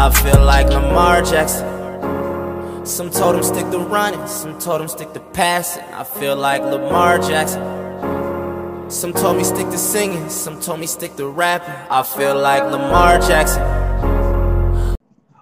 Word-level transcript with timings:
I 0.00 0.10
feel 0.10 0.44
like 0.44 0.68
Lamar 0.68 1.22
Jackson. 1.22 1.66
Some 2.86 3.10
told 3.10 3.34
him 3.34 3.42
stick 3.42 3.68
to 3.72 3.78
running, 3.80 4.24
some 4.28 4.56
told 4.60 4.80
him 4.80 4.86
stick 4.86 5.12
to 5.14 5.18
passing. 5.18 5.82
I 5.92 6.04
feel 6.04 6.36
like 6.36 6.62
Lamar 6.62 7.18
Jackson. 7.18 7.60
Some 8.88 9.12
told 9.12 9.36
me 9.38 9.42
stick 9.42 9.68
to 9.70 9.76
singing, 9.76 10.30
some 10.30 10.60
told 10.60 10.78
me 10.78 10.86
stick 10.86 11.16
to 11.16 11.28
rapping. 11.28 11.74
I 11.90 12.04
feel 12.04 12.36
like 12.38 12.62
Lamar 12.62 13.18
Jackson. 13.18 13.77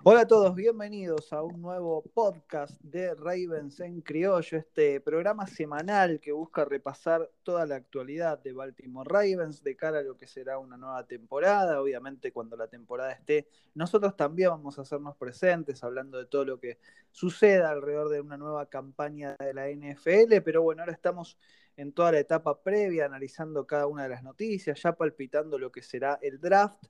Hola 0.08 0.20
a 0.20 0.28
todos, 0.28 0.54
bienvenidos 0.54 1.32
a 1.32 1.42
un 1.42 1.60
nuevo 1.60 2.00
podcast 2.14 2.80
de 2.80 3.12
Ravens 3.16 3.80
en 3.80 4.02
Criollo, 4.02 4.56
este 4.56 5.00
programa 5.00 5.48
semanal 5.48 6.20
que 6.20 6.30
busca 6.30 6.64
repasar 6.64 7.28
toda 7.42 7.66
la 7.66 7.74
actualidad 7.74 8.38
de 8.38 8.52
Baltimore 8.52 9.08
Ravens 9.10 9.64
de 9.64 9.74
cara 9.74 9.98
a 9.98 10.02
lo 10.02 10.16
que 10.16 10.28
será 10.28 10.60
una 10.60 10.76
nueva 10.76 11.04
temporada. 11.08 11.82
Obviamente 11.82 12.30
cuando 12.30 12.56
la 12.56 12.68
temporada 12.68 13.10
esté, 13.10 13.48
nosotros 13.74 14.16
también 14.16 14.50
vamos 14.50 14.78
a 14.78 14.82
hacernos 14.82 15.16
presentes 15.16 15.82
hablando 15.82 16.18
de 16.18 16.26
todo 16.26 16.44
lo 16.44 16.60
que 16.60 16.78
suceda 17.10 17.70
alrededor 17.70 18.08
de 18.08 18.20
una 18.20 18.36
nueva 18.36 18.66
campaña 18.66 19.34
de 19.40 19.54
la 19.54 19.68
NFL, 19.68 20.40
pero 20.44 20.62
bueno, 20.62 20.82
ahora 20.82 20.92
estamos 20.92 21.36
en 21.76 21.90
toda 21.90 22.12
la 22.12 22.20
etapa 22.20 22.62
previa, 22.62 23.06
analizando 23.06 23.66
cada 23.66 23.88
una 23.88 24.04
de 24.04 24.10
las 24.10 24.22
noticias, 24.22 24.80
ya 24.80 24.92
palpitando 24.92 25.58
lo 25.58 25.72
que 25.72 25.82
será 25.82 26.16
el 26.22 26.38
draft 26.38 26.86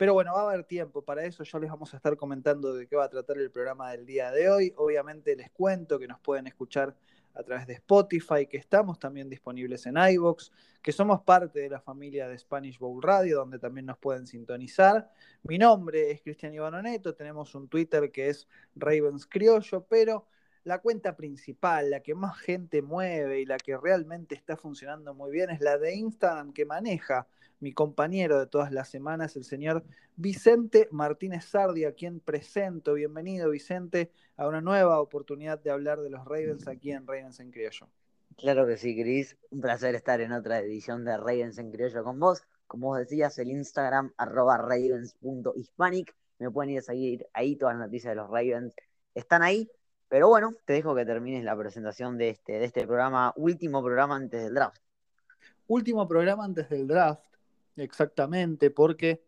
pero 0.00 0.14
bueno, 0.14 0.32
va 0.32 0.40
a 0.40 0.48
haber 0.48 0.64
tiempo 0.64 1.02
para 1.02 1.26
eso. 1.26 1.44
Ya 1.44 1.58
les 1.58 1.68
vamos 1.68 1.92
a 1.92 1.98
estar 1.98 2.16
comentando 2.16 2.72
de 2.72 2.86
qué 2.86 2.96
va 2.96 3.04
a 3.04 3.10
tratar 3.10 3.36
el 3.36 3.50
programa 3.50 3.90
del 3.90 4.06
día 4.06 4.30
de 4.30 4.48
hoy. 4.48 4.72
Obviamente 4.78 5.36
les 5.36 5.50
cuento 5.50 5.98
que 5.98 6.08
nos 6.08 6.18
pueden 6.20 6.46
escuchar 6.46 6.96
a 7.34 7.42
través 7.42 7.66
de 7.66 7.74
Spotify, 7.74 8.46
que 8.46 8.56
estamos 8.56 8.98
también 8.98 9.28
disponibles 9.28 9.84
en 9.84 9.98
iVoox, 9.98 10.52
que 10.80 10.92
somos 10.92 11.20
parte 11.20 11.60
de 11.60 11.68
la 11.68 11.82
familia 11.82 12.28
de 12.28 12.38
Spanish 12.38 12.78
Bowl 12.78 13.02
Radio, 13.02 13.40
donde 13.40 13.58
también 13.58 13.84
nos 13.84 13.98
pueden 13.98 14.26
sintonizar. 14.26 15.12
Mi 15.42 15.58
nombre 15.58 16.10
es 16.10 16.22
Cristian 16.22 16.54
Ivanoneto, 16.54 17.14
tenemos 17.14 17.54
un 17.54 17.68
Twitter 17.68 18.10
que 18.10 18.30
es 18.30 18.48
Ravens 18.76 19.26
Criollo, 19.26 19.84
pero 19.86 20.26
la 20.64 20.78
cuenta 20.78 21.14
principal, 21.14 21.90
la 21.90 22.00
que 22.00 22.14
más 22.14 22.38
gente 22.38 22.80
mueve 22.80 23.40
y 23.40 23.44
la 23.44 23.58
que 23.58 23.76
realmente 23.76 24.34
está 24.34 24.56
funcionando 24.56 25.12
muy 25.12 25.30
bien 25.30 25.50
es 25.50 25.60
la 25.60 25.76
de 25.76 25.94
Instagram 25.94 26.54
que 26.54 26.64
maneja 26.64 27.28
mi 27.60 27.72
compañero 27.72 28.40
de 28.40 28.46
todas 28.46 28.72
las 28.72 28.88
semanas, 28.88 29.36
el 29.36 29.44
señor 29.44 29.84
Vicente 30.16 30.88
Martínez 30.90 31.44
Sardi, 31.44 31.84
a 31.84 31.92
quien 31.92 32.20
presento. 32.20 32.94
Bienvenido, 32.94 33.50
Vicente, 33.50 34.10
a 34.36 34.48
una 34.48 34.62
nueva 34.62 35.00
oportunidad 35.00 35.58
de 35.60 35.70
hablar 35.70 36.00
de 36.00 36.10
los 36.10 36.24
Ravens 36.24 36.66
aquí 36.66 36.90
en 36.90 37.06
Ravens 37.06 37.38
en 37.40 37.50
Criollo. 37.50 37.88
Claro 38.36 38.66
que 38.66 38.78
sí, 38.78 38.94
Cris. 39.00 39.36
Un 39.50 39.60
placer 39.60 39.94
estar 39.94 40.20
en 40.22 40.32
otra 40.32 40.60
edición 40.60 41.04
de 41.04 41.16
Ravens 41.16 41.58
en 41.58 41.70
Criollo 41.70 42.02
con 42.02 42.18
vos. 42.18 42.42
Como 42.66 42.88
vos 42.88 42.98
decías, 42.98 43.38
el 43.38 43.50
Instagram, 43.50 44.12
arroba 44.16 44.56
ravens.hispanic. 44.56 46.14
Me 46.38 46.50
pueden 46.50 46.70
ir 46.70 46.78
a 46.78 46.82
seguir 46.82 47.26
ahí, 47.34 47.56
todas 47.56 47.76
las 47.76 47.86
noticias 47.86 48.12
de 48.12 48.16
los 48.16 48.28
Ravens 48.28 48.74
están 49.14 49.42
ahí. 49.42 49.70
Pero 50.08 50.28
bueno, 50.28 50.54
te 50.64 50.72
dejo 50.72 50.94
que 50.94 51.04
termines 51.04 51.44
la 51.44 51.56
presentación 51.56 52.16
de 52.16 52.30
este, 52.30 52.54
de 52.54 52.64
este 52.64 52.86
programa, 52.86 53.34
último 53.36 53.82
programa 53.82 54.16
antes 54.16 54.42
del 54.42 54.54
draft. 54.54 54.80
Último 55.66 56.08
programa 56.08 56.44
antes 56.44 56.68
del 56.70 56.88
draft. 56.88 57.29
Exactamente, 57.80 58.70
porque 58.70 59.22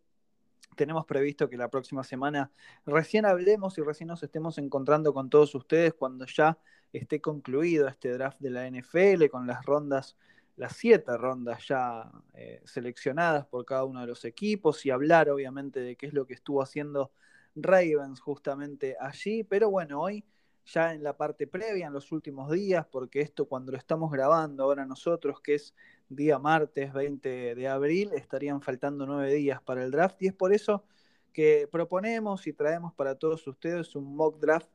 tenemos 0.77 1.07
previsto 1.07 1.49
que 1.49 1.57
la 1.57 1.71
próxima 1.71 2.05
semana 2.05 2.51
recién 2.85 3.25
hablemos 3.25 3.79
y 3.79 3.83
recién 3.83 4.09
nos 4.09 4.23
estemos 4.23 4.59
encontrando 4.59 5.15
con 5.15 5.31
todos 5.31 5.55
ustedes 5.55 5.95
cuando 5.95 6.27
ya 6.27 6.59
esté 6.93 7.21
concluido 7.23 7.89
este 7.89 8.11
draft 8.13 8.39
de 8.41 8.51
la 8.51 8.67
NFL 8.67 9.29
con 9.31 9.47
las 9.47 9.65
rondas, 9.65 10.17
las 10.57 10.77
siete 10.77 11.17
rondas 11.17 11.67
ya 11.67 12.11
eh, 12.35 12.61
seleccionadas 12.67 13.47
por 13.47 13.65
cada 13.65 13.85
uno 13.85 14.03
de 14.03 14.07
los 14.07 14.25
equipos 14.27 14.85
y 14.85 14.91
hablar 14.91 15.31
obviamente 15.31 15.81
de 15.81 15.97
qué 15.97 16.07
es 16.07 16.13
lo 16.13 16.27
que 16.27 16.35
estuvo 16.35 16.63
haciendo 16.63 17.11
Ravens 17.55 18.21
justamente 18.21 18.97
allí. 19.01 19.45
Pero 19.45 19.71
bueno, 19.71 20.01
hoy 20.01 20.25
ya 20.65 20.95
en 20.95 21.03
la 21.03 21.17
parte 21.17 21.47
previa, 21.47 21.87
en 21.87 21.93
los 21.93 22.13
últimos 22.13 22.51
días, 22.51 22.87
porque 22.87 23.21
esto 23.21 23.47
cuando 23.47 23.73
lo 23.73 23.79
estamos 23.79 24.11
grabando 24.11 24.65
ahora 24.65 24.87
nosotros, 24.87 25.41
que 25.41 25.55
es 25.55 25.75
día 26.09 26.39
martes 26.39 26.93
20 26.93 27.55
de 27.55 27.69
abril, 27.69 28.11
estarían 28.15 28.61
faltando 28.61 29.07
nueve 29.07 29.35
días 29.35 29.61
para 29.63 29.83
el 29.83 29.91
draft 29.91 30.21
y 30.23 30.29
es 30.29 30.35
por 30.35 30.53
eso 30.53 30.85
que 31.33 31.69
proponemos 31.71 32.47
y 32.47 32.53
traemos 32.53 32.93
para 32.95 33.15
todos 33.15 33.47
ustedes 33.47 33.97
un 33.97 34.15
mock 34.15 34.39
draft 34.39 34.69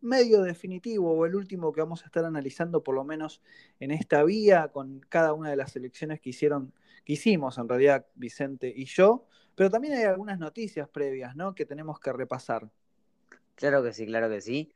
medio 0.00 0.42
definitivo 0.42 1.12
o 1.12 1.26
el 1.26 1.34
último 1.34 1.72
que 1.72 1.80
vamos 1.80 2.02
a 2.02 2.06
estar 2.06 2.24
analizando 2.24 2.82
por 2.82 2.94
lo 2.94 3.04
menos 3.04 3.42
en 3.78 3.90
esta 3.90 4.24
vía 4.24 4.68
con 4.68 5.00
cada 5.08 5.34
una 5.34 5.50
de 5.50 5.56
las 5.56 5.72
selecciones 5.72 6.20
que 6.20 6.30
hicieron, 6.30 6.72
que 7.04 7.14
hicimos 7.14 7.58
en 7.58 7.68
realidad 7.68 8.06
Vicente 8.14 8.72
y 8.74 8.86
yo, 8.86 9.26
pero 9.54 9.70
también 9.70 9.94
hay 9.94 10.04
algunas 10.04 10.38
noticias 10.38 10.88
previas, 10.88 11.36
¿no? 11.36 11.54
Que 11.54 11.66
tenemos 11.66 12.00
que 12.00 12.12
repasar. 12.12 12.70
Claro 13.54 13.82
que 13.82 13.92
sí, 13.92 14.06
claro 14.06 14.30
que 14.30 14.40
sí. 14.40 14.72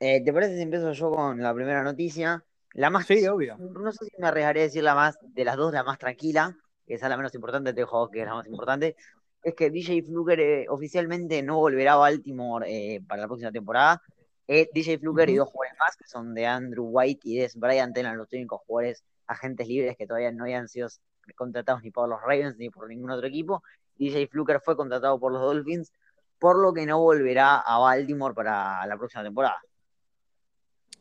Eh, 0.00 0.24
¿Te 0.24 0.32
parece 0.32 0.56
si 0.56 0.62
empiezo 0.62 0.92
yo 0.92 1.10
con 1.10 1.42
la 1.42 1.52
primera 1.52 1.82
noticia? 1.82 2.42
La 2.72 2.88
más. 2.88 3.06
Sí, 3.06 3.26
obvio. 3.26 3.58
No 3.58 3.92
sé 3.92 4.06
si 4.06 4.12
me 4.18 4.28
arriesgaré 4.28 4.60
a 4.60 4.64
decir 4.64 4.82
la 4.82 4.94
más, 4.94 5.18
de 5.20 5.44
las 5.44 5.56
dos, 5.56 5.74
la 5.74 5.84
más 5.84 5.98
tranquila, 5.98 6.56
que 6.86 6.94
es 6.94 7.02
la 7.02 7.16
menos 7.18 7.34
importante, 7.34 7.74
te 7.74 7.80
dejo 7.80 8.08
que 8.10 8.20
es 8.20 8.26
la 8.26 8.34
más 8.34 8.46
importante. 8.46 8.96
Es 9.42 9.54
que 9.54 9.70
DJ 9.70 10.02
Fluker 10.02 10.40
eh, 10.40 10.66
oficialmente 10.70 11.42
no 11.42 11.58
volverá 11.58 11.92
a 11.92 11.96
Baltimore 11.96 12.66
eh, 12.66 13.02
para 13.06 13.22
la 13.22 13.28
próxima 13.28 13.52
temporada. 13.52 14.02
DJ 14.48 14.98
Fluker 14.98 15.28
y 15.28 15.36
dos 15.36 15.48
jugadores 15.48 15.78
más, 15.78 15.96
que 15.96 16.08
son 16.08 16.34
de 16.34 16.44
Andrew 16.44 16.88
White 16.90 17.20
y 17.22 17.38
Des 17.38 17.54
Bryant, 17.54 17.96
eran 17.96 18.16
los 18.16 18.32
únicos 18.32 18.60
jugadores 18.66 19.04
agentes 19.28 19.68
libres 19.68 19.96
que 19.96 20.08
todavía 20.08 20.32
no 20.32 20.42
habían 20.42 20.66
sido 20.66 20.88
contratados 21.36 21.84
ni 21.84 21.92
por 21.92 22.08
los 22.08 22.20
Ravens 22.20 22.56
ni 22.56 22.68
por 22.68 22.88
ningún 22.88 23.12
otro 23.12 23.28
equipo. 23.28 23.62
DJ 23.96 24.26
Fluker 24.26 24.60
fue 24.60 24.76
contratado 24.76 25.20
por 25.20 25.30
los 25.30 25.40
Dolphins, 25.40 25.92
por 26.40 26.58
lo 26.58 26.72
que 26.72 26.84
no 26.84 26.98
volverá 27.00 27.60
a 27.60 27.78
Baltimore 27.78 28.34
para 28.34 28.84
la 28.86 28.96
próxima 28.96 29.22
temporada. 29.22 29.56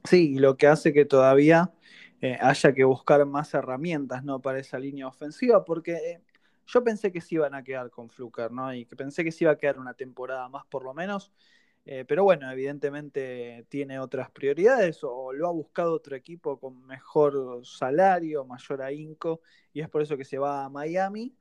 Sí, 0.03 0.35
y 0.35 0.39
lo 0.39 0.57
que 0.57 0.67
hace 0.67 0.93
que 0.93 1.05
todavía 1.05 1.71
eh, 2.21 2.37
haya 2.41 2.73
que 2.73 2.83
buscar 2.83 3.25
más 3.25 3.53
herramientas 3.53 4.23
¿no? 4.23 4.41
para 4.41 4.59
esa 4.59 4.77
línea 4.77 5.07
ofensiva, 5.07 5.63
porque 5.63 5.93
eh, 5.93 6.21
yo 6.67 6.83
pensé 6.83 7.11
que 7.11 7.21
se 7.21 7.35
iban 7.35 7.53
a 7.53 7.63
quedar 7.63 7.89
con 7.89 8.09
Fluker, 8.09 8.51
¿no? 8.51 8.73
Y 8.73 8.85
que 8.85 8.95
pensé 8.95 9.23
que 9.23 9.31
se 9.31 9.45
iba 9.45 9.51
a 9.53 9.57
quedar 9.57 9.79
una 9.79 9.93
temporada 9.93 10.47
más 10.49 10.65
por 10.65 10.83
lo 10.83 10.93
menos. 10.93 11.31
Eh, 11.85 12.05
pero 12.07 12.23
bueno, 12.23 12.51
evidentemente 12.51 13.65
tiene 13.69 13.99
otras 13.99 14.29
prioridades 14.31 14.99
o 15.03 15.33
lo 15.33 15.47
ha 15.47 15.51
buscado 15.51 15.93
otro 15.93 16.15
equipo 16.15 16.59
con 16.59 16.85
mejor 16.85 17.65
salario, 17.65 18.45
mayor 18.45 18.81
ahínco, 18.81 19.41
y 19.73 19.81
es 19.81 19.89
por 19.89 20.01
eso 20.01 20.17
que 20.17 20.25
se 20.25 20.37
va 20.37 20.65
a 20.65 20.69
Miami. 20.69 21.33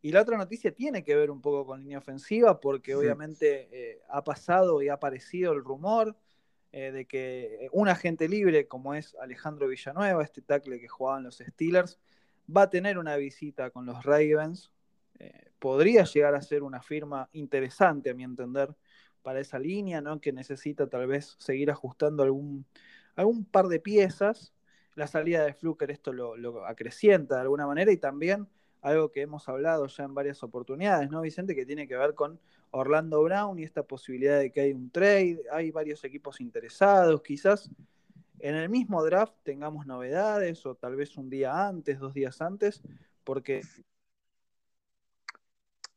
Y 0.00 0.12
la 0.12 0.22
otra 0.22 0.36
noticia 0.36 0.72
tiene 0.72 1.04
que 1.04 1.14
ver 1.14 1.30
un 1.30 1.40
poco 1.42 1.66
con 1.66 1.80
línea 1.80 1.98
ofensiva, 1.98 2.60
porque 2.60 2.94
obviamente 2.94 4.00
ha 4.08 4.24
pasado 4.24 4.82
y 4.82 4.88
ha 4.88 4.94
aparecido 4.94 5.52
el 5.52 5.62
rumor 5.62 6.16
eh, 6.72 6.90
de 6.90 7.04
que 7.06 7.68
un 7.72 7.88
agente 7.88 8.28
libre 8.28 8.66
como 8.66 8.94
es 8.94 9.14
Alejandro 9.20 9.68
Villanueva, 9.68 10.22
este 10.22 10.40
tackle 10.40 10.80
que 10.80 10.88
jugaba 10.88 11.18
en 11.18 11.24
los 11.24 11.36
Steelers, 11.36 11.98
va 12.54 12.62
a 12.62 12.70
tener 12.70 12.98
una 12.98 13.16
visita 13.16 13.70
con 13.70 13.84
los 13.84 14.02
Ravens. 14.04 14.72
Eh, 15.18 15.50
podría 15.58 16.04
llegar 16.04 16.34
a 16.34 16.40
ser 16.42 16.62
una 16.62 16.82
firma 16.82 17.28
interesante, 17.32 18.10
a 18.10 18.14
mi 18.14 18.24
entender, 18.24 18.74
para 19.22 19.40
esa 19.40 19.58
línea, 19.58 20.00
¿no? 20.00 20.20
que 20.20 20.32
necesita 20.32 20.86
tal 20.88 21.06
vez 21.06 21.36
seguir 21.38 21.70
ajustando 21.70 22.22
algún, 22.22 22.64
algún 23.16 23.44
par 23.44 23.68
de 23.68 23.78
piezas. 23.78 24.54
La 24.94 25.06
salida 25.06 25.44
de 25.44 25.54
Fluker 25.54 25.90
esto 25.90 26.12
lo, 26.12 26.36
lo 26.36 26.66
acrecienta 26.66 27.36
de 27.36 27.42
alguna 27.42 27.66
manera 27.66 27.92
y 27.92 27.98
también 27.98 28.48
algo 28.80 29.12
que 29.12 29.20
hemos 29.20 29.48
hablado 29.48 29.86
ya 29.86 30.04
en 30.04 30.14
varias 30.14 30.42
oportunidades, 30.42 31.08
¿no, 31.10 31.20
Vicente? 31.20 31.54
Que 31.54 31.64
tiene 31.64 31.86
que 31.86 31.96
ver 31.96 32.14
con 32.14 32.40
Orlando 32.72 33.22
Brown 33.22 33.58
y 33.58 33.64
esta 33.64 33.82
posibilidad 33.84 34.38
de 34.38 34.50
que 34.50 34.60
hay 34.62 34.72
un 34.72 34.90
trade, 34.90 35.42
hay 35.50 35.70
varios 35.70 36.02
equipos 36.04 36.40
interesados, 36.40 37.22
quizás 37.22 37.70
en 38.40 38.56
el 38.56 38.68
mismo 38.68 39.04
draft 39.04 39.34
tengamos 39.44 39.86
novedades 39.86 40.66
o 40.66 40.74
tal 40.74 40.96
vez 40.96 41.16
un 41.16 41.30
día 41.30 41.68
antes, 41.68 41.98
dos 42.00 42.12
días 42.12 42.42
antes, 42.42 42.82
porque... 43.24 43.62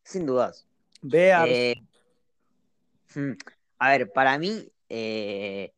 Sin 0.03 0.25
dudas. 0.25 0.68
Vea... 1.02 1.46
Eh, 1.47 1.75
hmm, 3.16 3.31
a 3.80 3.90
ver, 3.90 4.12
para 4.12 4.38
mí, 4.38 4.72
eh, 4.90 5.73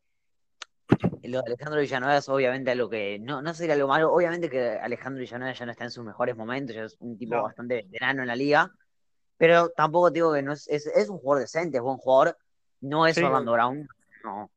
lo 1.22 1.42
de 1.42 1.52
Alejandro 1.52 1.80
Villanueva 1.80 2.18
es 2.18 2.28
obviamente 2.28 2.70
algo 2.70 2.90
que 2.90 3.18
no, 3.18 3.40
no 3.40 3.54
sería 3.54 3.74
algo 3.74 3.88
malo. 3.88 4.12
Obviamente 4.12 4.50
que 4.50 4.72
Alejandro 4.72 5.20
Villanueva 5.20 5.54
ya 5.54 5.64
no 5.64 5.72
está 5.72 5.84
en 5.84 5.90
sus 5.90 6.04
mejores 6.04 6.36
momentos, 6.36 6.76
ya 6.76 6.84
es 6.84 6.96
un 7.00 7.16
tipo 7.16 7.40
bastante 7.42 7.76
veterano 7.76 8.22
en 8.22 8.28
la 8.28 8.36
liga. 8.36 8.74
Pero 9.38 9.70
tampoco 9.70 10.10
digo 10.10 10.34
que 10.34 10.42
no 10.42 10.52
es, 10.52 10.68
es, 10.68 11.08
un 11.08 11.18
jugador 11.18 11.42
decente, 11.42 11.78
es 11.78 11.82
buen 11.82 11.96
jugador. 11.96 12.36
No 12.80 13.06
es 13.06 13.16
Orlando 13.18 13.52
Brown, 13.52 13.88
no. 14.24 14.50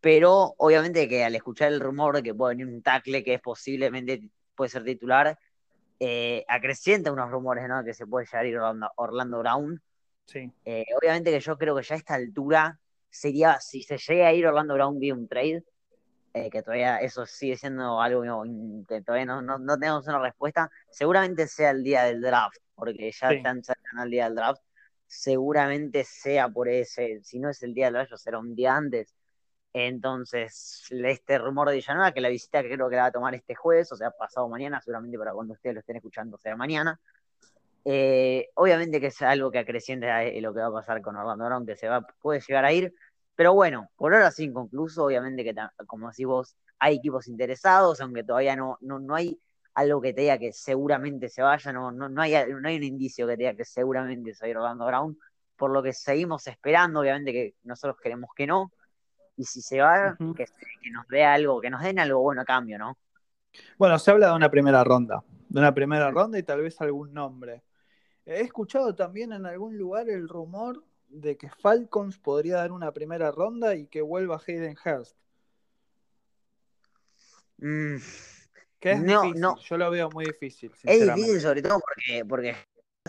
Pero 0.00 0.54
obviamente 0.58 1.08
que 1.08 1.24
al 1.24 1.34
escuchar 1.34 1.72
el 1.72 1.80
rumor 1.80 2.16
de 2.16 2.22
que 2.22 2.34
puede 2.34 2.54
venir 2.54 2.72
un 2.72 2.82
tackle 2.82 3.24
que 3.24 3.34
es 3.34 3.40
posiblemente 3.40 4.28
puede 4.54 4.68
ser 4.68 4.84
titular, 4.84 5.38
eh, 5.98 6.44
acrecienta 6.48 7.12
unos 7.12 7.30
rumores, 7.30 7.68
¿no? 7.68 7.84
Que 7.84 7.94
se 7.94 8.06
puede 8.06 8.26
llegar 8.26 8.44
a 8.44 8.48
ir 8.48 8.56
Orlando, 8.58 8.90
Orlando 8.96 9.38
Brown. 9.40 9.82
Sí. 10.26 10.50
Eh, 10.64 10.84
obviamente 11.00 11.30
que 11.30 11.40
yo 11.40 11.56
creo 11.58 11.76
que 11.76 11.82
ya 11.82 11.94
a 11.94 11.98
esta 11.98 12.14
altura 12.14 12.78
sería, 13.10 13.60
si 13.60 13.82
se 13.82 13.98
llega 13.98 14.28
a 14.28 14.32
ir 14.32 14.46
Orlando 14.46 14.74
Brown 14.74 14.98
vía 14.98 15.14
un 15.14 15.28
trade, 15.28 15.64
eh, 16.34 16.50
que 16.50 16.62
todavía 16.62 16.98
eso 16.98 17.26
sigue 17.26 17.56
siendo 17.56 18.00
algo 18.00 18.22
que 18.88 19.02
todavía 19.02 19.24
no, 19.24 19.40
no, 19.40 19.78
tenemos 19.78 20.06
una 20.08 20.18
respuesta, 20.18 20.68
seguramente 20.90 21.46
sea 21.46 21.70
el 21.70 21.84
día 21.84 22.02
del 22.02 22.20
draft, 22.20 22.58
porque 22.74 23.12
ya 23.12 23.30
están 23.30 23.62
cerca 23.62 24.02
el 24.02 24.10
día 24.10 24.24
del 24.24 24.34
draft, 24.34 24.60
seguramente 25.06 26.02
sea 26.02 26.48
por 26.48 26.68
ese, 26.68 27.20
si 27.22 27.38
no 27.38 27.50
es 27.50 27.62
el 27.62 27.72
día 27.72 27.86
del 27.86 27.94
Rayo, 27.94 28.16
será 28.16 28.40
un 28.40 28.56
día 28.56 28.74
antes. 28.74 29.14
Entonces, 29.72 30.84
este 30.90 31.38
rumor 31.38 31.68
de 31.68 31.76
Villanueva, 31.76 32.12
que 32.12 32.20
la 32.20 32.28
visita 32.28 32.62
que 32.62 32.70
creo 32.74 32.88
que 32.88 32.96
la 32.96 33.02
va 33.02 33.08
a 33.08 33.12
tomar 33.12 33.34
este 33.34 33.54
jueves, 33.54 33.92
o 33.92 33.96
sea, 33.96 34.10
pasado 34.10 34.48
mañana, 34.48 34.80
seguramente 34.80 35.18
para 35.18 35.32
cuando 35.32 35.54
ustedes 35.54 35.74
lo 35.74 35.80
estén 35.80 35.96
escuchando 35.96 36.36
sea 36.38 36.56
mañana. 36.56 37.00
Eh, 37.84 38.48
obviamente 38.54 39.00
que 39.00 39.08
es 39.08 39.22
algo 39.22 39.50
que 39.50 39.58
acrecienta 39.58 40.24
lo 40.24 40.54
que 40.54 40.60
va 40.60 40.66
a 40.66 40.72
pasar 40.72 41.00
con 41.00 41.16
Orlando 41.16 41.44
Brown, 41.44 41.66
que 41.66 41.76
se 41.76 41.88
va, 41.88 42.00
puede 42.20 42.40
llegar 42.40 42.64
a 42.64 42.72
ir, 42.72 42.94
pero 43.36 43.54
bueno, 43.54 43.90
por 43.96 44.14
ahora 44.14 44.30
sí 44.30 44.44
inconcluso, 44.44 45.04
obviamente 45.04 45.44
que 45.44 45.54
como 45.86 46.08
decís 46.08 46.26
vos, 46.26 46.56
hay 46.78 46.96
equipos 46.96 47.28
interesados, 47.28 48.00
aunque 48.00 48.24
todavía 48.24 48.56
no, 48.56 48.78
no, 48.80 48.98
no 48.98 49.14
hay 49.14 49.40
algo 49.74 50.00
que 50.00 50.12
te 50.12 50.22
diga 50.22 50.38
que 50.38 50.52
seguramente 50.52 51.28
se 51.28 51.42
vaya, 51.42 51.72
no, 51.72 51.90
no, 51.90 52.08
no, 52.08 52.22
hay, 52.22 52.32
no 52.52 52.68
hay 52.68 52.76
un 52.76 52.84
indicio 52.84 53.26
que 53.26 53.36
te 53.36 53.42
diga 53.42 53.54
que 53.54 53.64
seguramente 53.64 54.34
se 54.34 54.44
va 54.44 54.46
a 54.46 54.50
ir 54.50 54.56
Orlando 54.56 54.86
Brown, 54.86 55.18
por 55.56 55.70
lo 55.70 55.82
que 55.82 55.92
seguimos 55.92 56.46
esperando, 56.46 57.00
obviamente 57.00 57.32
que 57.32 57.54
nosotros 57.64 57.98
queremos 58.00 58.30
que 58.36 58.46
no, 58.46 58.72
y 59.36 59.44
si 59.44 59.62
se 59.62 59.80
va, 59.80 60.16
que, 60.16 60.46
nos 60.92 61.08
dé 61.08 61.24
algo, 61.24 61.60
que 61.60 61.70
nos 61.70 61.82
den 61.82 61.98
algo 61.98 62.20
bueno 62.20 62.42
a 62.42 62.44
cambio, 62.44 62.78
¿no? 62.78 62.96
Bueno, 63.78 63.98
se 63.98 64.10
habla 64.10 64.28
de 64.28 64.36
una 64.36 64.50
primera 64.50 64.84
ronda, 64.84 65.24
de 65.48 65.58
una 65.58 65.74
primera 65.74 66.10
ronda 66.10 66.38
y 66.38 66.42
tal 66.44 66.62
vez 66.62 66.80
algún 66.80 67.12
nombre. 67.12 67.62
He 68.24 68.40
escuchado 68.40 68.94
también 68.94 69.32
en 69.32 69.44
algún 69.46 69.76
lugar 69.76 70.08
el 70.08 70.28
rumor 70.28 70.84
de 71.14 71.36
que 71.36 71.48
Falcons 71.48 72.18
podría 72.18 72.56
dar 72.56 72.72
una 72.72 72.92
primera 72.92 73.30
ronda 73.30 73.74
y 73.74 73.86
que 73.86 74.02
vuelva 74.02 74.40
Hayden 74.46 74.76
Hurst. 74.84 75.16
Mm, 77.58 77.96
que 78.80 78.92
es 78.92 79.00
no, 79.00 79.22
difícil, 79.22 79.40
no. 79.40 79.56
yo 79.56 79.78
lo 79.78 79.90
veo 79.90 80.10
muy 80.10 80.26
difícil. 80.26 80.72
Es 80.82 81.14
difícil 81.14 81.40
sobre 81.40 81.62
todo 81.62 81.80
porque, 81.80 82.24
porque 82.24 82.56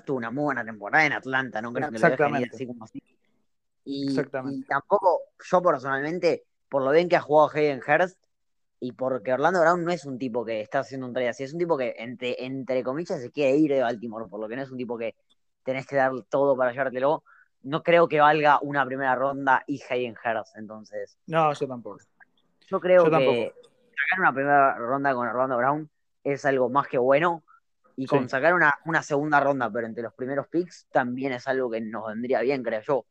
tuvo 0.06 0.18
una 0.18 0.30
muy 0.30 0.44
buena 0.44 0.64
temporada 0.64 1.06
en 1.06 1.14
Atlanta, 1.14 1.62
no 1.62 1.74
creo 1.74 1.90
que 1.90 2.00
lo 2.00 2.10
dejen 2.10 2.36
así 2.36 2.68
como 2.68 2.84
así. 2.86 3.02
Y, 3.84 4.16
tampoco, 4.68 5.22
yo 5.44 5.62
personalmente, 5.62 6.46
por 6.70 6.84
lo 6.84 6.92
bien 6.92 7.10
que 7.10 7.16
ha 7.16 7.22
jugado 7.22 7.52
Hayden 7.54 7.82
Hurst, 7.88 8.20
y 8.80 8.92
porque 8.92 9.34
Orlando 9.34 9.62
Brown 9.62 9.84
no 9.84 9.92
es 9.92 10.06
un 10.06 10.18
tipo 10.20 10.46
que 10.46 10.62
está 10.62 10.80
haciendo 10.80 11.08
un 11.08 11.14
trade 11.14 11.30
así, 11.30 11.44
es 11.44 11.54
un 11.54 11.60
tipo 11.60 11.78
que, 11.78 11.96
entre, 11.98 12.44
entre 12.44 12.84
comillas, 12.84 13.22
se 13.22 13.32
quiere 13.32 13.58
ir 13.58 13.72
de 13.72 13.82
Baltimore, 13.82 14.28
por 14.30 14.40
lo 14.40 14.48
que 14.48 14.56
no 14.56 14.64
es 14.64 14.72
un 14.72 14.78
tipo 14.78 14.98
que 14.98 15.16
tenés 15.64 15.88
que 15.88 15.96
dar 15.96 16.12
todo 16.30 16.56
para 16.56 16.72
llevártelo. 16.72 17.24
No 17.66 17.82
creo 17.82 18.08
que 18.08 18.20
valga 18.20 18.60
una 18.62 18.86
primera 18.86 19.16
ronda 19.16 19.64
y 19.66 19.82
Hayden 19.90 20.16
Hurst, 20.24 20.56
entonces. 20.56 21.18
No, 21.26 21.52
yo 21.52 21.68
tampoco. 21.68 21.98
Yo 22.68 22.80
creo 22.80 23.06
que 23.06 23.54
sacar 23.60 24.20
una 24.20 24.34
primera 24.34 24.78
ronda 24.78 25.16
con 25.16 25.28
Orlando 25.28 25.58
Brown 25.58 25.90
es 26.24 26.46
algo 26.46 26.70
más 26.70 26.88
que 26.88 27.00
bueno. 27.00 27.44
Y 27.98 28.06
con 28.06 28.30
sacar 28.30 28.54
una, 28.54 28.74
una 28.86 29.02
segunda 29.02 29.40
ronda, 29.40 29.72
pero 29.72 29.88
entre 29.88 30.04
los 30.04 30.14
primeros 30.14 30.48
picks, 30.48 30.88
también 30.92 31.32
es 31.32 31.48
algo 31.48 31.72
que 31.72 31.82
nos 31.82 32.06
vendría 32.08 32.42
bien, 32.42 32.62
creo 32.62 32.82
yo. 32.82 33.06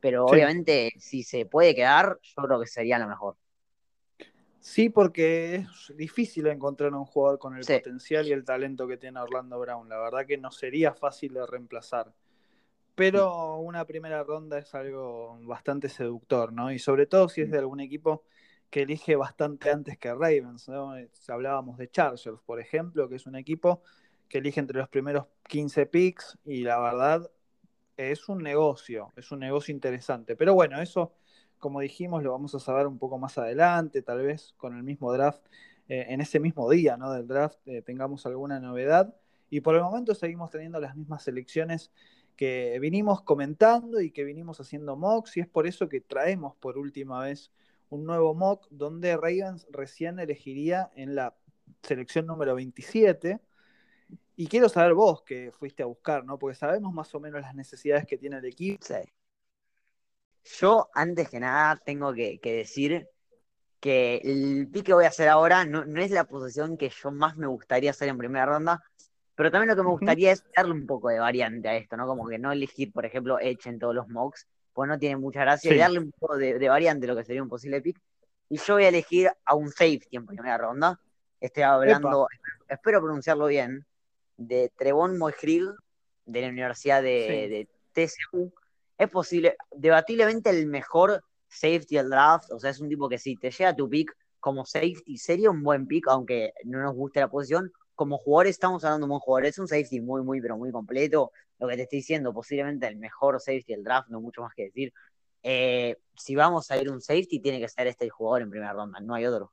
Pero 0.00 0.26
obviamente, 0.26 0.92
si 0.98 1.22
se 1.22 1.46
puede 1.46 1.74
quedar, 1.74 2.18
yo 2.20 2.42
creo 2.42 2.60
que 2.60 2.66
sería 2.66 2.98
lo 2.98 3.08
mejor. 3.08 3.36
Sí, 4.60 4.90
porque 4.90 5.54
es 5.54 5.96
difícil 5.96 6.46
encontrar 6.48 6.92
un 6.92 7.06
jugador 7.06 7.38
con 7.38 7.56
el 7.56 7.64
potencial 7.64 8.26
y 8.26 8.32
el 8.32 8.44
talento 8.44 8.86
que 8.86 8.98
tiene 8.98 9.20
Orlando 9.20 9.58
Brown. 9.60 9.88
La 9.88 9.98
verdad 9.98 10.26
que 10.26 10.36
no 10.36 10.50
sería 10.50 10.92
fácil 10.92 11.32
de 11.34 11.46
reemplazar. 11.46 12.12
Pero 12.94 13.56
una 13.58 13.84
primera 13.84 14.22
ronda 14.22 14.58
es 14.58 14.74
algo 14.74 15.38
bastante 15.42 15.88
seductor, 15.88 16.52
¿no? 16.52 16.70
Y 16.72 16.78
sobre 16.78 17.06
todo 17.06 17.28
si 17.28 17.40
es 17.40 17.50
de 17.50 17.58
algún 17.58 17.80
equipo 17.80 18.24
que 18.74 18.82
elige 18.82 19.14
bastante 19.14 19.70
antes 19.70 19.98
que 19.98 20.12
Ravens. 20.12 20.68
¿no? 20.68 20.94
Hablábamos 21.28 21.78
de 21.78 21.88
Chargers, 21.88 22.40
por 22.44 22.58
ejemplo, 22.58 23.08
que 23.08 23.14
es 23.14 23.24
un 23.24 23.36
equipo 23.36 23.82
que 24.28 24.38
elige 24.38 24.58
entre 24.58 24.78
los 24.80 24.88
primeros 24.88 25.26
15 25.48 25.86
picks 25.86 26.36
y 26.44 26.64
la 26.64 26.80
verdad 26.80 27.30
es 27.96 28.28
un 28.28 28.42
negocio, 28.42 29.12
es 29.14 29.30
un 29.30 29.38
negocio 29.38 29.72
interesante. 29.72 30.34
Pero 30.34 30.54
bueno, 30.54 30.80
eso, 30.82 31.12
como 31.60 31.78
dijimos, 31.78 32.24
lo 32.24 32.32
vamos 32.32 32.52
a 32.56 32.58
saber 32.58 32.88
un 32.88 32.98
poco 32.98 33.16
más 33.16 33.38
adelante, 33.38 34.02
tal 34.02 34.22
vez 34.22 34.54
con 34.56 34.76
el 34.76 34.82
mismo 34.82 35.12
draft, 35.12 35.46
eh, 35.88 36.06
en 36.08 36.20
ese 36.20 36.40
mismo 36.40 36.68
día 36.68 36.96
¿no? 36.96 37.12
del 37.12 37.28
draft 37.28 37.60
eh, 37.66 37.80
tengamos 37.82 38.26
alguna 38.26 38.58
novedad. 38.58 39.14
Y 39.50 39.60
por 39.60 39.76
el 39.76 39.82
momento 39.82 40.16
seguimos 40.16 40.50
teniendo 40.50 40.80
las 40.80 40.96
mismas 40.96 41.22
selecciones 41.22 41.92
que 42.36 42.78
vinimos 42.80 43.22
comentando 43.22 44.00
y 44.00 44.10
que 44.10 44.24
vinimos 44.24 44.60
haciendo 44.60 44.96
mocks, 44.96 45.36
y 45.36 45.40
es 45.40 45.48
por 45.48 45.66
eso 45.66 45.88
que 45.88 46.00
traemos 46.00 46.56
por 46.56 46.78
última 46.78 47.20
vez 47.22 47.52
un 47.90 48.04
nuevo 48.04 48.34
mock 48.34 48.66
donde 48.70 49.16
Ravens 49.16 49.66
recién 49.70 50.18
elegiría 50.18 50.90
en 50.96 51.14
la 51.14 51.36
selección 51.82 52.26
número 52.26 52.54
27 52.54 53.40
y 54.36 54.46
quiero 54.48 54.68
saber 54.68 54.94
vos 54.94 55.22
que 55.22 55.52
fuiste 55.52 55.82
a 55.82 55.86
buscar, 55.86 56.24
¿no? 56.24 56.38
Porque 56.38 56.56
sabemos 56.56 56.92
más 56.92 57.14
o 57.14 57.20
menos 57.20 57.40
las 57.40 57.54
necesidades 57.54 58.06
que 58.06 58.18
tiene 58.18 58.38
el 58.38 58.44
equipo. 58.44 58.84
Yo, 60.44 60.90
antes 60.92 61.28
que 61.28 61.40
nada, 61.40 61.80
tengo 61.84 62.12
que, 62.12 62.38
decir 62.42 63.08
que 63.80 64.16
el 64.24 64.68
pick 64.70 64.86
que 64.86 64.94
voy 64.94 65.04
a 65.04 65.08
hacer 65.08 65.28
ahora 65.28 65.64
no, 65.64 65.82
es 66.00 66.10
la 66.10 66.24
posición 66.24 66.76
que 66.76 66.90
yo 66.90 67.10
más 67.10 67.36
me 67.36 67.46
gustaría 67.46 67.90
hacer 67.90 68.08
en 68.08 68.18
primera 68.18 68.46
ronda, 68.46 68.82
pero 69.34 69.50
también 69.50 69.68
lo 69.68 69.76
que 69.76 69.82
me 69.82 69.90
gustaría 69.90 70.32
es 70.32 70.44
darle 70.56 70.72
un 70.72 70.86
poco 70.86 71.08
de 71.08 71.18
variante 71.18 71.68
a 71.68 71.76
esto, 71.76 71.96
¿no? 71.96 72.06
Como 72.06 72.26
que 72.28 72.38
no 72.38 72.52
elegir, 72.52 72.92
por 72.92 73.04
ejemplo, 73.04 73.38
Edge 73.40 73.68
en 73.68 73.78
todos 73.78 73.94
los 73.94 74.08
mocks, 74.08 74.46
pues 74.72 74.88
no 74.88 74.98
tiene 74.98 75.16
mucha 75.16 75.40
gracia, 75.40 75.72
y 75.72 75.78
darle 75.78 76.00
un 76.00 76.12
poco 76.12 76.36
de, 76.36 76.58
de, 76.58 76.68
variante 76.68 77.06
a 77.06 77.08
lo 77.08 77.16
que 77.16 77.24
sería 77.24 77.42
un 77.42 77.48
posible 77.48 77.80
pick. 77.80 78.00
Y 78.48 78.58
yo 78.58 78.74
voy 78.74 78.84
a 78.84 78.88
elegir 78.88 79.30
a 79.44 79.54
un 79.54 79.70
safety 79.70 80.16
en 80.16 80.26
primera 80.26 80.58
ronda. 80.58 81.00
Estoy 81.40 81.62
hablando, 81.62 82.28
espero 82.68 83.00
pronunciarlo 83.00 83.46
bien, 83.46 83.84
de 84.36 84.70
Trevon 84.76 85.18
Moehrig 85.18 85.64
de 86.26 86.40
la 86.40 86.48
Universidad 86.48 87.02
de, 87.02 87.68
TCU. 87.92 88.52
Es 88.96 89.10
posible, 89.10 89.56
debatiblemente 89.72 90.50
el 90.50 90.66
mejor 90.66 91.22
safety 91.48 91.96
del 91.96 92.10
draft, 92.10 92.50
o 92.50 92.58
sea, 92.58 92.70
es 92.70 92.80
un 92.80 92.88
tipo 92.88 93.08
que 93.08 93.18
si 93.18 93.36
te 93.36 93.50
llega 93.50 93.74
tu 93.74 93.88
pick 93.88 94.16
como 94.40 94.64
safety, 94.64 95.16
sería 95.16 95.50
un 95.50 95.62
buen 95.62 95.86
pick, 95.86 96.08
aunque 96.08 96.52
no 96.64 96.80
nos 96.80 96.94
guste 96.94 97.20
la 97.20 97.28
posición. 97.28 97.72
Como 97.94 98.18
jugador 98.18 98.48
estamos 98.48 98.84
hablando 98.84 99.06
de 99.06 99.08
un 99.08 99.10
buen 99.10 99.20
jugador, 99.20 99.46
es 99.46 99.58
un 99.58 99.68
safety 99.68 100.00
muy, 100.00 100.22
muy, 100.22 100.40
pero 100.40 100.56
muy 100.56 100.72
completo. 100.72 101.32
Lo 101.58 101.68
que 101.68 101.76
te 101.76 101.82
estoy 101.82 101.98
diciendo, 101.98 102.32
posiblemente 102.32 102.86
el 102.86 102.96
mejor 102.96 103.40
safety 103.40 103.72
del 103.74 103.84
draft, 103.84 104.08
no 104.08 104.20
mucho 104.20 104.42
más 104.42 104.54
que 104.54 104.64
decir. 104.64 104.92
Eh, 105.42 105.98
si 106.16 106.34
vamos 106.34 106.70
a 106.70 106.78
ir 106.78 106.90
un 106.90 107.00
safety, 107.00 107.40
tiene 107.40 107.60
que 107.60 107.68
ser 107.68 107.86
este 107.86 108.08
jugador 108.08 108.42
en 108.42 108.50
primera 108.50 108.72
ronda, 108.72 109.00
no 109.00 109.14
hay 109.14 109.26
otro. 109.26 109.52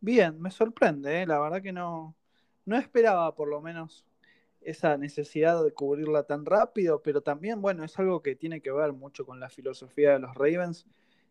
Bien, 0.00 0.40
me 0.40 0.50
sorprende, 0.50 1.22
¿eh? 1.22 1.26
la 1.26 1.38
verdad 1.38 1.62
que 1.62 1.72
no, 1.72 2.14
no 2.64 2.76
esperaba 2.76 3.34
por 3.34 3.48
lo 3.48 3.60
menos 3.60 4.06
esa 4.60 4.96
necesidad 4.96 5.62
de 5.62 5.72
cubrirla 5.72 6.24
tan 6.24 6.44
rápido, 6.44 7.00
pero 7.02 7.20
también, 7.20 7.62
bueno, 7.62 7.84
es 7.84 7.98
algo 7.98 8.22
que 8.22 8.34
tiene 8.34 8.60
que 8.60 8.72
ver 8.72 8.92
mucho 8.92 9.24
con 9.24 9.38
la 9.38 9.48
filosofía 9.48 10.12
de 10.12 10.18
los 10.18 10.34
Ravens 10.34 10.86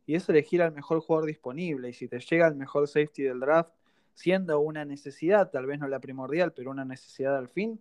y 0.05 0.15
es 0.15 0.27
elegir 0.29 0.61
al 0.61 0.71
mejor 0.71 1.01
jugador 1.01 1.27
disponible. 1.27 1.89
Y 1.89 1.93
si 1.93 2.07
te 2.07 2.19
llega 2.19 2.47
el 2.47 2.55
mejor 2.55 2.87
safety 2.87 3.23
del 3.23 3.39
draft, 3.39 3.71
siendo 4.15 4.59
una 4.59 4.85
necesidad, 4.85 5.51
tal 5.51 5.67
vez 5.67 5.79
no 5.79 5.87
la 5.87 5.99
primordial, 5.99 6.53
pero 6.53 6.71
una 6.71 6.85
necesidad 6.85 7.37
al 7.37 7.49
fin, 7.49 7.79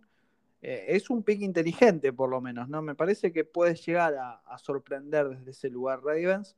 eh, 0.61 0.85
es 0.89 1.09
un 1.09 1.23
pick 1.23 1.41
inteligente 1.41 2.13
por 2.13 2.29
lo 2.29 2.41
menos, 2.41 2.69
¿no? 2.69 2.83
Me 2.83 2.93
parece 2.93 3.33
que 3.33 3.43
puede 3.43 3.73
llegar 3.75 4.13
a, 4.15 4.35
a, 4.45 4.59
sorprender 4.59 5.29
desde 5.29 5.51
ese 5.51 5.69
lugar 5.69 6.03
Ravens. 6.03 6.55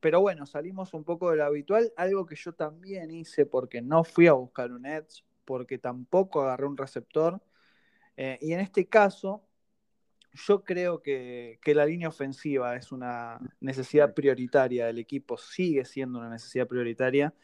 Pero 0.00 0.20
bueno, 0.20 0.46
salimos 0.46 0.94
un 0.94 1.04
poco 1.04 1.30
de 1.30 1.36
lo 1.36 1.44
habitual, 1.44 1.92
algo 1.96 2.26
que 2.26 2.34
yo 2.34 2.54
también 2.54 3.10
hice 3.10 3.46
porque 3.46 3.82
no 3.82 4.02
fui 4.02 4.26
a 4.26 4.32
buscar 4.32 4.72
un 4.72 4.86
Edge, 4.86 5.22
porque 5.44 5.78
tampoco 5.78 6.42
agarré 6.42 6.66
un 6.66 6.76
receptor. 6.76 7.40
Eh, 8.16 8.38
y 8.40 8.52
en 8.52 8.60
este 8.60 8.86
caso, 8.86 9.44
yo 10.32 10.62
creo 10.62 11.02
que, 11.02 11.58
la 11.64 11.86
línea 11.86 12.08
ofensiva 12.08 12.76
es 12.76 12.92
una 12.92 13.40
necesidad 13.60 14.14
prioritaria 14.14 14.86
del 14.86 14.98
equipo, 14.98 15.36
sigue 15.36 15.84
siendo 15.84 16.18
una 16.18 16.30
necesidad 16.30 16.66
prioritaria. 16.66 17.34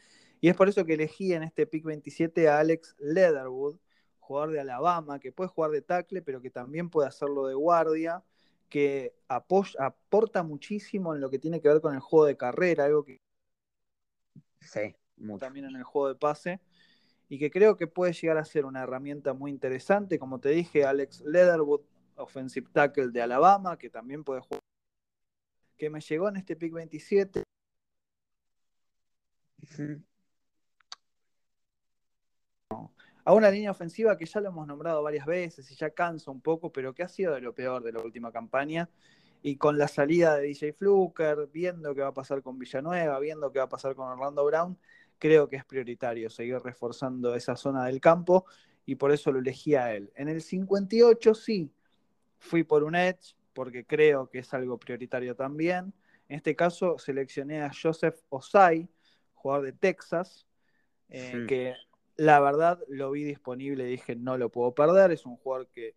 Y 0.40 0.49
es 0.49 0.57
por 0.57 0.69
eso 0.69 0.85
que 0.85 0.95
elegí 0.95 1.33
en 1.33 1.43
este 1.43 1.66
pick 1.66 1.85
27 1.85 2.49
a 2.49 2.59
Alex 2.59 2.95
Leatherwood, 2.99 3.78
jugador 4.21 4.52
de 4.52 4.61
Alabama, 4.61 5.19
que 5.19 5.33
puede 5.33 5.49
jugar 5.49 5.71
de 5.71 5.83
tackle, 5.83 6.23
pero 6.23 6.40
que 6.40 6.50
también 6.50 6.90
puede 6.90 7.09
hacerlo 7.09 7.47
de 7.47 7.55
guardia, 7.55 8.23
que 8.69 9.14
aporta 9.28 10.43
muchísimo 10.43 11.14
en 11.14 11.21
lo 11.21 11.31
que 11.31 11.38
tiene 11.38 11.61
que 11.61 11.69
ver 11.69 11.81
con 11.81 11.95
el 11.95 12.00
juego 12.00 12.26
de 12.26 12.37
carrera, 12.37 12.85
algo 12.85 13.05
que 13.05 13.21
sí, 14.61 14.97
también 15.38 15.66
en 15.66 15.76
el 15.76 15.85
juego 15.85 16.09
de 16.09 16.16
pase 16.16 16.61
y 17.28 17.38
que 17.38 17.50
creo 17.50 17.76
que 17.76 17.87
puede 17.87 18.12
llegar 18.12 18.38
a 18.38 18.45
ser 18.45 18.64
una 18.64 18.83
herramienta 18.83 19.33
muy 19.33 19.50
interesante. 19.50 20.19
Como 20.19 20.38
te 20.38 20.50
dije, 20.50 20.85
Alex 20.85 21.23
Leatherwood, 21.23 21.83
offensive 22.16 22.69
tackle 22.73 23.09
de 23.09 23.23
Alabama, 23.23 23.76
que 23.78 23.90
también 23.90 24.25
puede 24.25 24.40
jugar, 24.40 24.61
que 25.76 25.90
me 25.90 26.00
llegó 26.00 26.28
en 26.28 26.37
este 26.37 26.57
pick 26.57 26.73
27. 26.73 27.43
A 33.26 33.33
una 33.33 33.50
línea 33.50 33.73
ofensiva 33.73 34.16
que 34.16 34.25
ya 34.25 34.40
lo 34.40 34.50
hemos 34.50 34.68
nombrado 34.68 35.02
varias 35.02 35.26
veces 35.26 35.68
y 35.73 35.75
ya 35.75 35.90
cansa 35.90 36.30
un 36.30 36.40
poco, 36.40 36.71
pero 36.71 36.95
que 36.95 37.02
ha 37.02 37.09
sido 37.09 37.35
de 37.35 37.40
lo 37.40 37.52
peor 37.52 37.83
de 37.83 37.90
la 37.90 38.00
última 38.00 38.30
campaña. 38.30 38.88
Y 39.42 39.56
con 39.56 39.78
la 39.78 39.88
salida 39.88 40.37
de 40.37 40.47
DJ 40.47 40.73
Fluker, 40.73 41.49
viendo 41.52 41.92
qué 41.92 42.02
va 42.02 42.09
a 42.09 42.14
pasar 42.14 42.40
con 42.40 42.56
Villanueva, 42.56 43.18
viendo 43.18 43.50
qué 43.50 43.59
va 43.59 43.64
a 43.64 43.68
pasar 43.68 43.97
con 43.97 44.06
Orlando 44.06 44.45
Brown, 44.45 44.78
creo 45.18 45.49
que 45.49 45.56
es 45.56 45.64
prioritario 45.64 46.30
seguir 46.30 46.61
reforzando 46.61 47.35
esa 47.35 47.56
zona 47.56 47.87
del 47.87 48.00
campo 48.00 48.47
y 48.85 48.95
por 48.95 49.11
eso 49.11 49.33
lo 49.33 49.40
elegí 49.40 49.75
a 49.75 49.92
él. 49.92 50.12
En 50.14 50.28
el 50.28 50.40
58 50.40 51.35
sí, 51.35 51.68
fui 52.38 52.62
por 52.62 52.85
un 52.85 52.95
Edge 52.95 53.35
porque 53.52 53.85
creo 53.85 54.30
que 54.30 54.38
es 54.38 54.54
algo 54.54 54.78
prioritario 54.78 55.35
también. 55.35 55.92
En 56.28 56.37
este 56.37 56.54
caso 56.54 56.97
seleccioné 56.97 57.61
a 57.62 57.73
Joseph 57.73 58.21
Osai, 58.28 58.88
jugador 59.35 59.64
de 59.66 59.73
Texas, 59.73 60.47
eh, 61.09 61.45
que 61.49 61.75
la 62.17 62.41
verdad 62.41 62.81
lo 62.89 63.11
vi 63.11 63.25
disponible 63.25 63.87
y 63.87 63.91
dije 63.91 64.17
no 64.17 64.39
lo 64.39 64.51
puedo 64.51 64.75
perder. 64.75 65.13
Es 65.13 65.27
un 65.27 65.37
jugador 65.37 65.69
que 65.69 65.95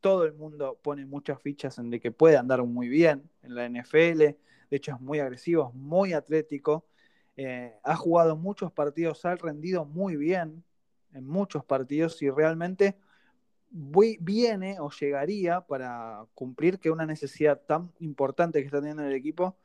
todo 0.00 0.24
el 0.24 0.32
mundo 0.32 0.78
pone 0.82 1.04
muchas 1.06 1.40
fichas 1.40 1.78
en 1.78 1.90
de 1.90 2.00
que 2.00 2.10
puede 2.10 2.36
andar 2.36 2.62
muy 2.64 2.88
bien 2.88 3.30
en 3.42 3.54
la 3.54 3.66
NFL. 3.66 4.18
De 4.18 4.36
hecho 4.70 4.92
es 4.94 5.00
muy 5.00 5.18
agresivo, 5.18 5.68
es 5.68 5.74
muy 5.74 6.12
atlético. 6.12 6.86
Eh, 7.36 7.74
ha 7.82 7.96
jugado 7.96 8.36
muchos 8.36 8.72
partidos, 8.72 9.24
ha 9.24 9.34
rendido 9.34 9.84
muy 9.84 10.16
bien 10.16 10.64
en 11.12 11.26
muchos 11.26 11.64
partidos 11.64 12.20
y 12.22 12.30
realmente 12.30 12.96
viene 13.70 14.80
o 14.80 14.90
llegaría 14.90 15.60
para 15.60 16.26
cumplir 16.34 16.78
que 16.78 16.90
una 16.90 17.06
necesidad 17.06 17.60
tan 17.60 17.92
importante 18.00 18.60
que 18.60 18.66
está 18.66 18.78
teniendo 18.78 19.04
el 19.04 19.12
equipo 19.12 19.56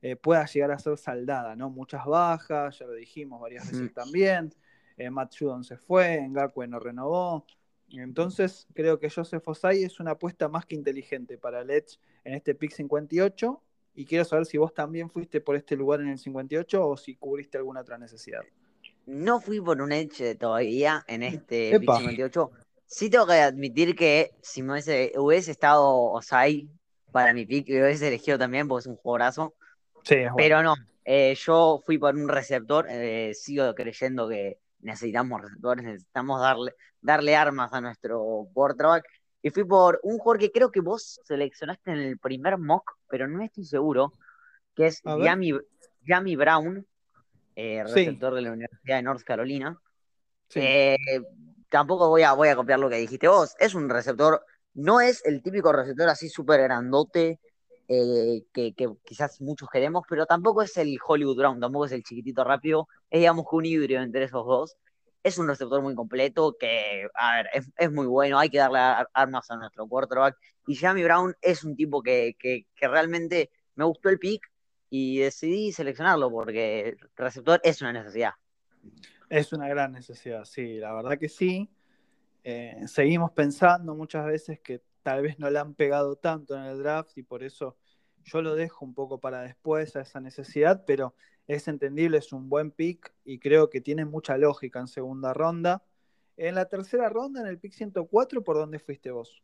eh, 0.00 0.16
pueda 0.16 0.44
llegar 0.46 0.72
a 0.72 0.78
ser 0.78 0.98
saldada, 0.98 1.54
¿no? 1.54 1.70
Muchas 1.70 2.04
bajas, 2.04 2.78
ya 2.78 2.86
lo 2.86 2.94
dijimos 2.94 3.40
varias 3.40 3.70
veces 3.70 3.94
también. 3.94 4.52
Eh, 5.02 5.10
Matt 5.10 5.34
Judon 5.36 5.64
se 5.64 5.76
fue, 5.76 6.20
Ngakwe 6.28 6.68
no 6.68 6.78
renovó. 6.78 7.44
Entonces, 7.90 8.66
creo 8.72 8.98
que 8.98 9.10
Joseph 9.10 9.46
Osai 9.46 9.82
es 9.82 10.00
una 10.00 10.12
apuesta 10.12 10.48
más 10.48 10.64
que 10.64 10.76
inteligente 10.76 11.36
para 11.36 11.60
el 11.60 11.70
Edge 11.70 11.98
en 12.24 12.34
este 12.34 12.54
pick 12.54 12.72
58. 12.72 13.60
Y 13.94 14.06
quiero 14.06 14.24
saber 14.24 14.46
si 14.46 14.56
vos 14.58 14.72
también 14.72 15.10
fuiste 15.10 15.40
por 15.40 15.56
este 15.56 15.76
lugar 15.76 16.00
en 16.00 16.08
el 16.08 16.18
58 16.18 16.88
o 16.88 16.96
si 16.96 17.16
cubriste 17.16 17.58
alguna 17.58 17.80
otra 17.80 17.98
necesidad. 17.98 18.42
No 19.04 19.40
fui 19.40 19.60
por 19.60 19.82
un 19.82 19.92
Edge 19.92 20.36
todavía 20.36 21.04
en 21.08 21.24
este 21.24 21.78
pick 21.80 21.92
58. 21.92 22.50
Sí 22.86 23.10
tengo 23.10 23.26
que 23.26 23.34
admitir 23.34 23.96
que 23.96 24.30
si 24.40 24.62
me 24.62 24.72
hubiese, 24.72 25.12
hubiese 25.16 25.50
estado 25.50 26.12
Osai 26.12 26.68
para 27.10 27.34
mi 27.34 27.44
pick, 27.44 27.68
lo 27.68 27.84
hubiese 27.84 28.08
elegido 28.08 28.38
también 28.38 28.68
porque 28.68 28.82
es 28.82 28.86
un 28.86 28.96
jugadorazo. 28.96 29.54
Pero 30.36 30.62
no, 30.62 30.74
eh, 31.04 31.34
yo 31.34 31.82
fui 31.84 31.98
por 31.98 32.14
un 32.14 32.28
receptor, 32.28 32.86
eh, 32.88 33.34
sigo 33.34 33.74
creyendo 33.74 34.28
que 34.28 34.58
necesitamos 34.82 35.40
receptores, 35.40 35.84
necesitamos 35.84 36.40
darle, 36.40 36.74
darle 37.00 37.36
armas 37.36 37.72
a 37.72 37.80
nuestro 37.80 38.48
quarterback. 38.52 39.04
Y 39.40 39.50
fui 39.50 39.64
por 39.64 39.98
un 40.02 40.18
jugador 40.18 40.40
que 40.40 40.52
creo 40.52 40.70
que 40.70 40.80
vos 40.80 41.20
seleccionaste 41.24 41.90
en 41.90 41.98
el 41.98 42.18
primer 42.18 42.58
mock, 42.58 42.92
pero 43.08 43.26
no 43.26 43.42
estoy 43.42 43.64
seguro, 43.64 44.12
que 44.74 44.86
es 44.86 45.02
Yami, 45.02 46.36
Brown, 46.36 46.86
eh, 47.56 47.82
receptor 47.84 48.34
de 48.34 48.42
la 48.42 48.52
Universidad 48.52 48.96
de 48.96 49.02
North 49.02 49.22
Carolina. 49.22 49.76
tampoco 51.68 52.08
voy 52.08 52.22
a, 52.22 52.34
voy 52.34 52.48
a 52.48 52.56
copiar 52.56 52.78
lo 52.78 52.88
que 52.88 52.96
dijiste 52.96 53.26
vos, 53.26 53.56
es 53.58 53.74
un 53.74 53.88
receptor, 53.88 54.44
no 54.74 55.00
es 55.00 55.24
el 55.24 55.42
típico 55.42 55.72
receptor 55.72 56.08
así 56.08 56.28
súper 56.28 56.60
grandote, 56.62 57.40
eh, 57.94 58.46
que, 58.54 58.74
quizás 59.04 59.38
muchos 59.42 59.68
queremos, 59.68 60.04
pero 60.08 60.24
tampoco 60.24 60.62
es 60.62 60.74
el 60.78 60.96
Hollywood 61.06 61.36
Brown, 61.36 61.60
tampoco 61.60 61.84
es 61.84 61.92
el 61.92 62.02
chiquitito 62.02 62.42
rápido, 62.42 62.88
es 63.10 63.20
digamos 63.20 63.44
un 63.52 63.66
híbrido 63.66 64.00
entre 64.00 64.24
esos 64.24 64.46
dos. 64.46 64.76
Es 65.22 65.38
un 65.38 65.46
receptor 65.46 65.82
muy 65.82 65.94
completo 65.94 66.56
que, 66.58 67.06
a 67.14 67.36
ver, 67.36 67.48
es, 67.76 67.92
muy 67.92 68.06
bueno, 68.06 68.38
hay 68.38 68.48
que 68.48 68.58
darle 68.58 68.78
armas 69.12 69.50
a 69.50 69.56
nuestro 69.56 69.86
quarterback. 69.86 70.36
Y 70.66 70.74
Jamie 70.74 71.04
Brown 71.04 71.36
es 71.42 71.64
un 71.64 71.76
tipo 71.76 72.02
que, 72.02 72.34
que, 72.38 72.66
realmente 72.80 73.50
me 73.74 73.84
gustó 73.84 74.08
el 74.08 74.18
pick 74.18 74.50
y 74.88 75.18
decidí 75.18 75.70
seleccionarlo 75.70 76.30
porque 76.30 76.88
el 76.88 76.98
receptor 77.14 77.60
es 77.62 77.82
una 77.82 77.92
necesidad. 77.92 78.32
Es 79.28 79.52
una 79.52 79.68
gran 79.68 79.92
necesidad, 79.92 80.44
sí, 80.44 80.78
la 80.78 80.94
verdad 80.94 81.18
que 81.18 81.28
sí. 81.28 81.70
Eh, 82.42 82.84
seguimos 82.86 83.32
pensando 83.32 83.94
muchas 83.94 84.24
veces 84.26 84.60
que 84.60 84.82
tal 85.02 85.22
vez 85.22 85.38
no 85.38 85.50
le 85.50 85.58
han 85.58 85.74
pegado 85.74 86.16
tanto 86.16 86.56
en 86.56 86.64
el 86.64 86.78
draft 86.78 87.16
y 87.18 87.22
por 87.22 87.42
eso 87.42 87.76
yo 88.24 88.42
lo 88.42 88.54
dejo 88.54 88.84
un 88.84 88.94
poco 88.94 89.18
para 89.18 89.42
después 89.42 89.96
a 89.96 90.02
esa 90.02 90.20
necesidad, 90.20 90.84
pero 90.86 91.14
es 91.46 91.68
entendible, 91.68 92.18
es 92.18 92.32
un 92.32 92.48
buen 92.48 92.70
pick 92.70 93.12
y 93.24 93.38
creo 93.38 93.70
que 93.70 93.80
tiene 93.80 94.04
mucha 94.04 94.36
lógica 94.38 94.80
en 94.80 94.88
segunda 94.88 95.34
ronda. 95.34 95.82
En 96.36 96.54
la 96.54 96.66
tercera 96.66 97.08
ronda, 97.08 97.40
en 97.40 97.46
el 97.46 97.58
pick 97.58 97.72
104, 97.72 98.42
¿por 98.42 98.56
dónde 98.56 98.78
fuiste 98.78 99.10
vos? 99.10 99.42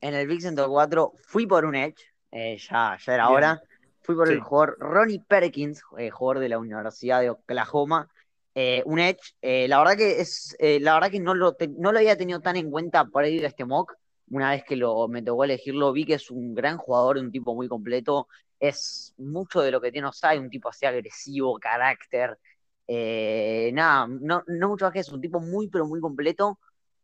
En 0.00 0.14
el 0.14 0.28
pick 0.28 0.40
104 0.40 1.12
fui 1.18 1.46
por 1.46 1.64
un 1.64 1.74
Edge, 1.74 2.02
eh, 2.30 2.56
ya, 2.58 2.96
ya 3.04 3.14
era 3.14 3.30
hora. 3.30 3.62
Fui 4.02 4.16
por 4.16 4.30
el 4.30 4.40
jugador 4.40 4.76
Ronnie 4.80 5.22
Perkins, 5.26 5.82
eh, 5.98 6.10
jugador 6.10 6.40
de 6.40 6.48
la 6.48 6.58
Universidad 6.58 7.20
de 7.20 7.30
Oklahoma. 7.30 8.08
Eh, 8.54 8.82
un 8.86 8.98
Edge, 8.98 9.34
la 9.68 9.78
verdad 9.78 9.96
que 9.96 10.20
es, 10.20 10.56
la 10.58 10.94
verdad 10.94 11.10
que 11.10 11.20
no 11.20 11.34
lo, 11.34 11.56
no 11.76 11.92
lo 11.92 11.98
había 11.98 12.16
tenido 12.16 12.40
tan 12.40 12.56
en 12.56 12.70
cuenta 12.70 13.04
para 13.04 13.28
ir 13.28 13.44
a 13.44 13.48
este 13.48 13.64
mock, 13.64 13.94
una 14.30 14.50
vez 14.50 14.64
que 14.64 14.76
lo, 14.76 15.08
me 15.08 15.22
tocó 15.22 15.44
elegirlo, 15.44 15.92
vi 15.92 16.04
que 16.04 16.14
es 16.14 16.30
un 16.30 16.54
gran 16.54 16.78
jugador, 16.78 17.18
un 17.18 17.30
tipo 17.30 17.54
muy 17.54 17.68
completo, 17.68 18.28
es 18.58 19.14
mucho 19.18 19.60
de 19.60 19.70
lo 19.70 19.80
que 19.80 19.92
tiene 19.92 20.08
Osai, 20.08 20.38
un 20.38 20.50
tipo 20.50 20.68
así 20.68 20.86
agresivo, 20.86 21.58
carácter, 21.58 22.38
eh, 22.86 23.70
nada, 23.72 24.06
no, 24.08 24.42
no 24.46 24.68
mucho 24.68 24.84
más 24.84 24.92
que 24.92 25.00
eso, 25.00 25.14
un 25.14 25.20
tipo 25.20 25.40
muy, 25.40 25.68
pero 25.68 25.86
muy 25.86 26.00
completo, 26.00 26.58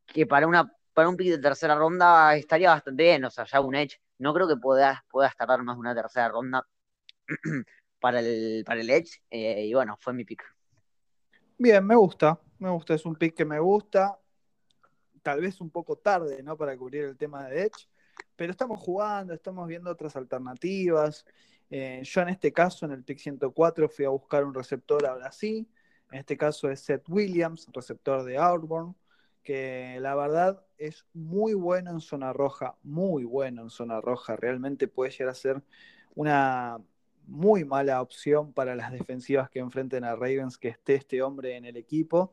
que 0.06 0.26
para 0.26 0.47
una 0.47 0.73
para 0.92 1.11
un 1.11 1.16
pick 1.16 1.28
de 1.28 1.38
tercera 1.38 1.75
ronda 1.75 2.35
estaría 2.37 2.71
bastante 2.71 3.02
bien, 3.02 3.25
o 3.25 3.30
sea, 3.30 3.45
ya 3.45 3.61
un 3.61 3.75
Edge, 3.75 4.00
no 4.18 4.33
creo 4.33 4.49
que 4.49 4.56
puedas 4.56 5.00
pueda 5.11 5.30
tardar 5.37 5.62
más 5.62 5.76
de 5.76 5.80
una 5.80 5.95
tercera 5.95 6.28
ronda 6.28 6.66
para 8.00 8.21
el, 8.21 8.64
para 8.64 8.80
el 8.80 8.88
Edge, 8.88 9.21
eh, 9.30 9.66
y 9.66 9.75
bueno, 9.75 9.97
fue 10.00 10.14
mi 10.14 10.25
pick. 10.25 10.42
Bien, 11.59 11.87
me 11.87 11.97
gusta, 11.97 12.40
me 12.59 12.71
gusta, 12.71 12.95
es 12.95 13.04
un 13.04 13.14
pick 13.14 13.35
que 13.35 13.45
me 13.45 13.59
gusta, 13.59 14.18
tal 15.26 15.40
vez 15.40 15.61
un 15.61 15.71
poco 15.71 15.97
tarde, 15.97 16.40
¿no? 16.45 16.56
Para 16.56 16.76
cubrir 16.76 17.02
el 17.02 17.16
tema 17.16 17.49
de 17.49 17.62
Edge, 17.62 17.88
pero 18.37 18.52
estamos 18.52 18.78
jugando, 18.78 19.35
estamos 19.35 19.66
viendo 19.66 19.90
otras 19.90 20.14
alternativas. 20.14 21.26
Eh, 21.68 22.00
yo 22.04 22.21
en 22.21 22.28
este 22.28 22.52
caso, 22.52 22.87
en 22.87 22.92
el 22.92 23.02
pick 23.02 23.18
104, 23.18 23.88
fui 23.88 24.04
a 24.04 24.11
buscar 24.11 24.45
un 24.45 24.54
receptor 24.54 25.04
ahora 25.04 25.33
sí. 25.33 25.68
En 26.12 26.21
este 26.21 26.37
caso 26.37 26.71
es 26.71 26.78
Seth 26.78 27.09
Williams, 27.09 27.66
receptor 27.73 28.23
de 28.23 28.38
Auburn, 28.38 28.95
que 29.42 29.99
la 30.00 30.14
verdad 30.14 30.64
es 30.78 31.04
muy 31.12 31.54
bueno 31.54 31.90
en 31.90 32.00
zona 32.00 32.33
roja, 32.33 32.76
muy 32.85 33.25
bueno 33.25 33.62
en 33.62 33.71
zona 33.71 34.00
roja. 34.00 34.37
Realmente 34.37 34.87
puede 34.87 35.11
llegar 35.11 35.30
a 35.30 35.35
ser 35.35 35.61
una 36.14 36.78
muy 37.26 37.64
mala 37.64 38.00
opción 38.00 38.52
para 38.52 38.76
las 38.76 38.92
defensivas 38.92 39.50
que 39.50 39.59
enfrenten 39.59 40.04
a 40.04 40.14
Ravens 40.14 40.56
que 40.56 40.68
esté 40.68 40.95
este 40.95 41.21
hombre 41.21 41.56
en 41.56 41.64
el 41.64 41.76
equipo. 41.76 42.33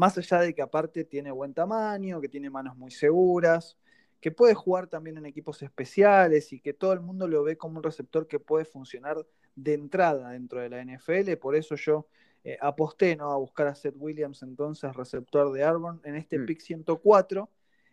Más 0.00 0.16
allá 0.16 0.40
de 0.40 0.54
que 0.54 0.62
aparte 0.62 1.04
tiene 1.04 1.30
buen 1.30 1.52
tamaño, 1.52 2.22
que 2.22 2.28
tiene 2.30 2.48
manos 2.48 2.74
muy 2.74 2.90
seguras, 2.90 3.76
que 4.18 4.30
puede 4.30 4.54
jugar 4.54 4.86
también 4.86 5.18
en 5.18 5.26
equipos 5.26 5.60
especiales 5.60 6.54
y 6.54 6.60
que 6.60 6.72
todo 6.72 6.94
el 6.94 7.00
mundo 7.00 7.28
lo 7.28 7.42
ve 7.42 7.58
como 7.58 7.76
un 7.76 7.82
receptor 7.82 8.26
que 8.26 8.40
puede 8.40 8.64
funcionar 8.64 9.18
de 9.56 9.74
entrada 9.74 10.30
dentro 10.30 10.58
de 10.62 10.70
la 10.70 10.82
NFL. 10.82 11.36
Por 11.36 11.54
eso 11.54 11.74
yo 11.74 12.08
eh, 12.44 12.56
aposté 12.62 13.14
¿no? 13.14 13.30
a 13.30 13.36
buscar 13.36 13.66
a 13.66 13.74
Seth 13.74 13.94
Williams, 13.98 14.42
entonces 14.42 14.96
receptor 14.96 15.52
de 15.52 15.64
Arbon, 15.64 16.00
en 16.04 16.16
este 16.16 16.38
mm. 16.38 16.46
pick 16.46 16.60
104. 16.60 17.50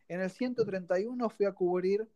En 0.08 0.22
el 0.22 0.30
131 0.30 1.30
fui 1.30 1.46
a 1.46 1.52
cubrir 1.52 2.08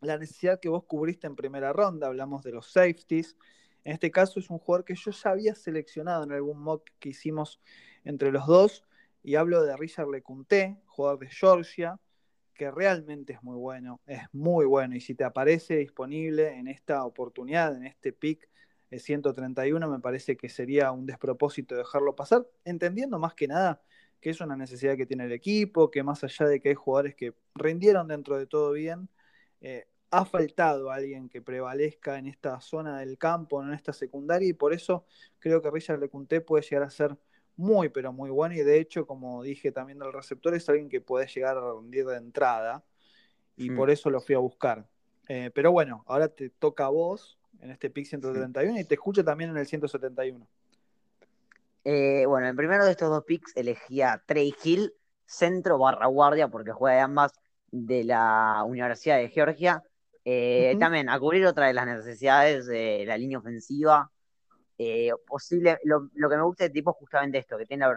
la 0.00 0.16
necesidad 0.16 0.58
que 0.58 0.70
vos 0.70 0.84
cubriste 0.84 1.26
en 1.26 1.36
primera 1.36 1.74
ronda, 1.74 2.06
hablamos 2.06 2.42
de 2.44 2.52
los 2.52 2.72
safeties. 2.72 3.36
En 3.84 3.92
este 3.92 4.10
caso 4.10 4.40
es 4.40 4.48
un 4.48 4.58
jugador 4.58 4.86
que 4.86 4.94
yo 4.94 5.10
ya 5.10 5.28
había 5.28 5.54
seleccionado 5.54 6.24
en 6.24 6.32
algún 6.32 6.62
mock 6.62 6.88
que 6.98 7.10
hicimos 7.10 7.60
entre 8.04 8.32
los 8.32 8.46
dos, 8.46 8.86
y 9.22 9.36
hablo 9.36 9.62
de 9.62 9.76
Richard 9.76 10.08
LeCunté, 10.08 10.80
jugador 10.86 11.20
de 11.20 11.30
Georgia, 11.30 11.98
que 12.54 12.70
realmente 12.70 13.34
es 13.34 13.42
muy 13.42 13.56
bueno, 13.56 14.00
es 14.06 14.22
muy 14.32 14.66
bueno. 14.66 14.96
Y 14.96 15.00
si 15.00 15.14
te 15.14 15.24
aparece 15.24 15.76
disponible 15.76 16.56
en 16.58 16.68
esta 16.68 17.04
oportunidad, 17.04 17.76
en 17.76 17.86
este 17.86 18.12
pick 18.12 18.48
131, 18.90 19.88
me 19.88 20.00
parece 20.00 20.36
que 20.36 20.48
sería 20.48 20.92
un 20.92 21.06
despropósito 21.06 21.74
dejarlo 21.76 22.14
pasar, 22.14 22.46
entendiendo 22.64 23.18
más 23.18 23.34
que 23.34 23.48
nada 23.48 23.82
que 24.22 24.30
es 24.30 24.40
una 24.40 24.56
necesidad 24.56 24.96
que 24.96 25.04
tiene 25.04 25.24
el 25.24 25.32
equipo, 25.32 25.90
que 25.90 26.04
más 26.04 26.22
allá 26.22 26.46
de 26.46 26.60
que 26.60 26.68
hay 26.70 26.74
jugadores 26.76 27.16
que 27.16 27.34
rindieron 27.56 28.06
dentro 28.06 28.38
de 28.38 28.46
todo 28.46 28.70
bien, 28.70 29.08
eh, 29.60 29.88
ha 30.12 30.24
faltado 30.24 30.92
alguien 30.92 31.28
que 31.28 31.42
prevalezca 31.42 32.18
en 32.18 32.28
esta 32.28 32.60
zona 32.60 33.00
del 33.00 33.18
campo, 33.18 33.62
en 33.62 33.72
esta 33.72 33.92
secundaria, 33.92 34.48
y 34.48 34.52
por 34.52 34.72
eso 34.72 35.06
creo 35.40 35.60
que 35.60 35.72
Richard 35.72 35.98
LeCunté 35.98 36.40
puede 36.40 36.62
llegar 36.62 36.84
a 36.84 36.90
ser 36.90 37.18
muy, 37.56 37.88
pero 37.88 38.12
muy 38.12 38.30
bueno. 38.30 38.54
Y 38.54 38.62
de 38.62 38.78
hecho, 38.78 39.06
como 39.06 39.42
dije 39.42 39.72
también 39.72 39.98
del 39.98 40.12
receptor, 40.12 40.54
es 40.54 40.68
alguien 40.68 40.88
que 40.88 41.00
puede 41.00 41.26
llegar 41.26 41.56
a 41.56 41.72
rendir 41.74 42.06
de 42.06 42.16
entrada. 42.16 42.84
Y 43.56 43.70
por 43.70 43.90
eso 43.90 44.10
lo 44.10 44.20
fui 44.20 44.34
a 44.34 44.38
buscar. 44.38 44.86
Eh, 45.28 45.50
pero 45.54 45.70
bueno, 45.70 46.02
ahora 46.06 46.28
te 46.28 46.50
toca 46.50 46.86
a 46.86 46.88
vos 46.88 47.38
en 47.60 47.70
este 47.70 47.90
pick 47.90 48.06
131 48.06 48.80
y 48.80 48.84
te 48.84 48.94
escucho 48.94 49.24
también 49.24 49.50
en 49.50 49.56
el 49.56 49.66
171. 49.66 50.46
Eh, 51.84 52.24
bueno, 52.26 52.48
en 52.48 52.56
primero 52.56 52.84
de 52.84 52.92
estos 52.92 53.10
dos 53.10 53.24
picks 53.24 53.56
elegí 53.56 54.02
a 54.02 54.22
Trey 54.24 54.54
Hill, 54.62 54.92
centro 55.26 55.78
barra 55.78 56.06
guardia, 56.06 56.48
porque 56.48 56.72
juega 56.72 56.96
de 56.96 57.02
ambas 57.02 57.32
de 57.70 58.04
la 58.04 58.62
Universidad 58.66 59.18
de 59.18 59.28
Georgia. 59.28 59.82
Eh, 60.24 60.76
también 60.78 61.08
a 61.08 61.18
cubrir 61.18 61.44
otra 61.46 61.66
de 61.66 61.74
las 61.74 61.86
necesidades 61.86 62.66
de 62.66 63.04
la 63.06 63.18
línea 63.18 63.38
ofensiva. 63.38 64.10
Eh, 64.84 65.12
posible, 65.26 65.78
lo, 65.84 66.08
que 66.10 66.36
me 66.36 66.42
gusta 66.42 66.64
de 66.64 66.70
tipo 66.70 66.90
es 66.90 66.96
justamente 66.96 67.38
esto, 67.38 67.56
que 67.56 67.66
tiene 67.66 67.86
la 67.86 67.96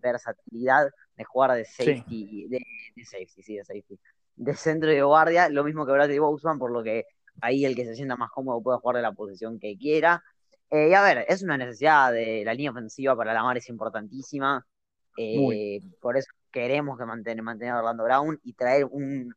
versatilidad 0.00 0.88
de 1.16 1.24
jugar 1.24 1.52
de 1.52 1.64
safety, 1.66 2.48
de, 2.48 2.64
safety, 3.04 3.42
sí, 3.42 3.56
de 3.56 3.64
safety, 3.64 3.98
de 4.36 4.54
centro 4.54 4.90
y 4.90 4.94
de 4.94 5.02
guardia, 5.02 5.50
lo 5.50 5.62
mismo 5.62 5.84
que 5.84 5.92
Bradley 5.92 6.18
Boseman, 6.18 6.58
por 6.58 6.70
lo 6.70 6.82
que 6.82 7.04
ahí 7.42 7.66
el 7.66 7.76
que 7.76 7.84
se 7.84 7.94
sienta 7.94 8.16
más 8.16 8.30
cómodo 8.30 8.62
puede 8.62 8.78
jugar 8.78 8.96
de 8.96 9.02
la 9.02 9.12
posición 9.12 9.58
que 9.58 9.76
quiera. 9.76 10.24
Eh, 10.70 10.88
y 10.90 10.94
a 10.94 11.02
ver, 11.02 11.26
es 11.28 11.42
una 11.42 11.58
necesidad 11.58 12.12
de 12.12 12.44
la 12.46 12.54
línea 12.54 12.70
ofensiva 12.70 13.14
para 13.14 13.34
la 13.34 13.42
mar, 13.42 13.58
es 13.58 13.68
importantísima. 13.68 14.66
Eh, 15.18 15.80
por 16.00 16.16
eso 16.16 16.30
queremos 16.50 16.98
que 16.98 17.04
mantener, 17.04 17.42
mantener 17.42 17.74
a 17.74 17.78
Orlando 17.78 18.04
Brown 18.04 18.40
y 18.42 18.54
traer 18.54 18.86
un, 18.86 19.34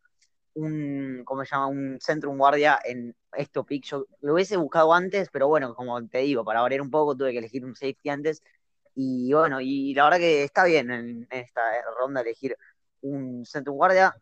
un, 0.53 1.23
¿cómo 1.25 1.43
se 1.43 1.51
llama? 1.51 1.67
Un 1.67 1.97
centro, 1.99 2.31
un 2.31 2.37
guardia 2.37 2.79
en 2.85 3.13
esto 3.35 3.65
pick. 3.65 3.85
Yo 3.85 4.05
lo 4.21 4.33
hubiese 4.33 4.57
buscado 4.57 4.93
antes, 4.93 5.29
pero 5.31 5.47
bueno, 5.47 5.75
como 5.75 6.05
te 6.07 6.19
digo, 6.19 6.43
para 6.43 6.61
variar 6.61 6.81
un 6.81 6.91
poco 6.91 7.15
tuve 7.15 7.31
que 7.31 7.39
elegir 7.39 7.65
un 7.65 7.75
safety 7.75 8.09
antes. 8.09 8.43
Y 8.95 9.33
bueno, 9.33 9.59
y 9.61 9.93
la 9.93 10.05
verdad 10.05 10.19
que 10.19 10.43
está 10.43 10.65
bien 10.65 10.91
en, 10.91 11.27
esta 11.31 11.61
ronda 11.97 12.21
elegir 12.21 12.57
un 13.01 13.45
centro, 13.45 13.73
guardia. 13.73 14.15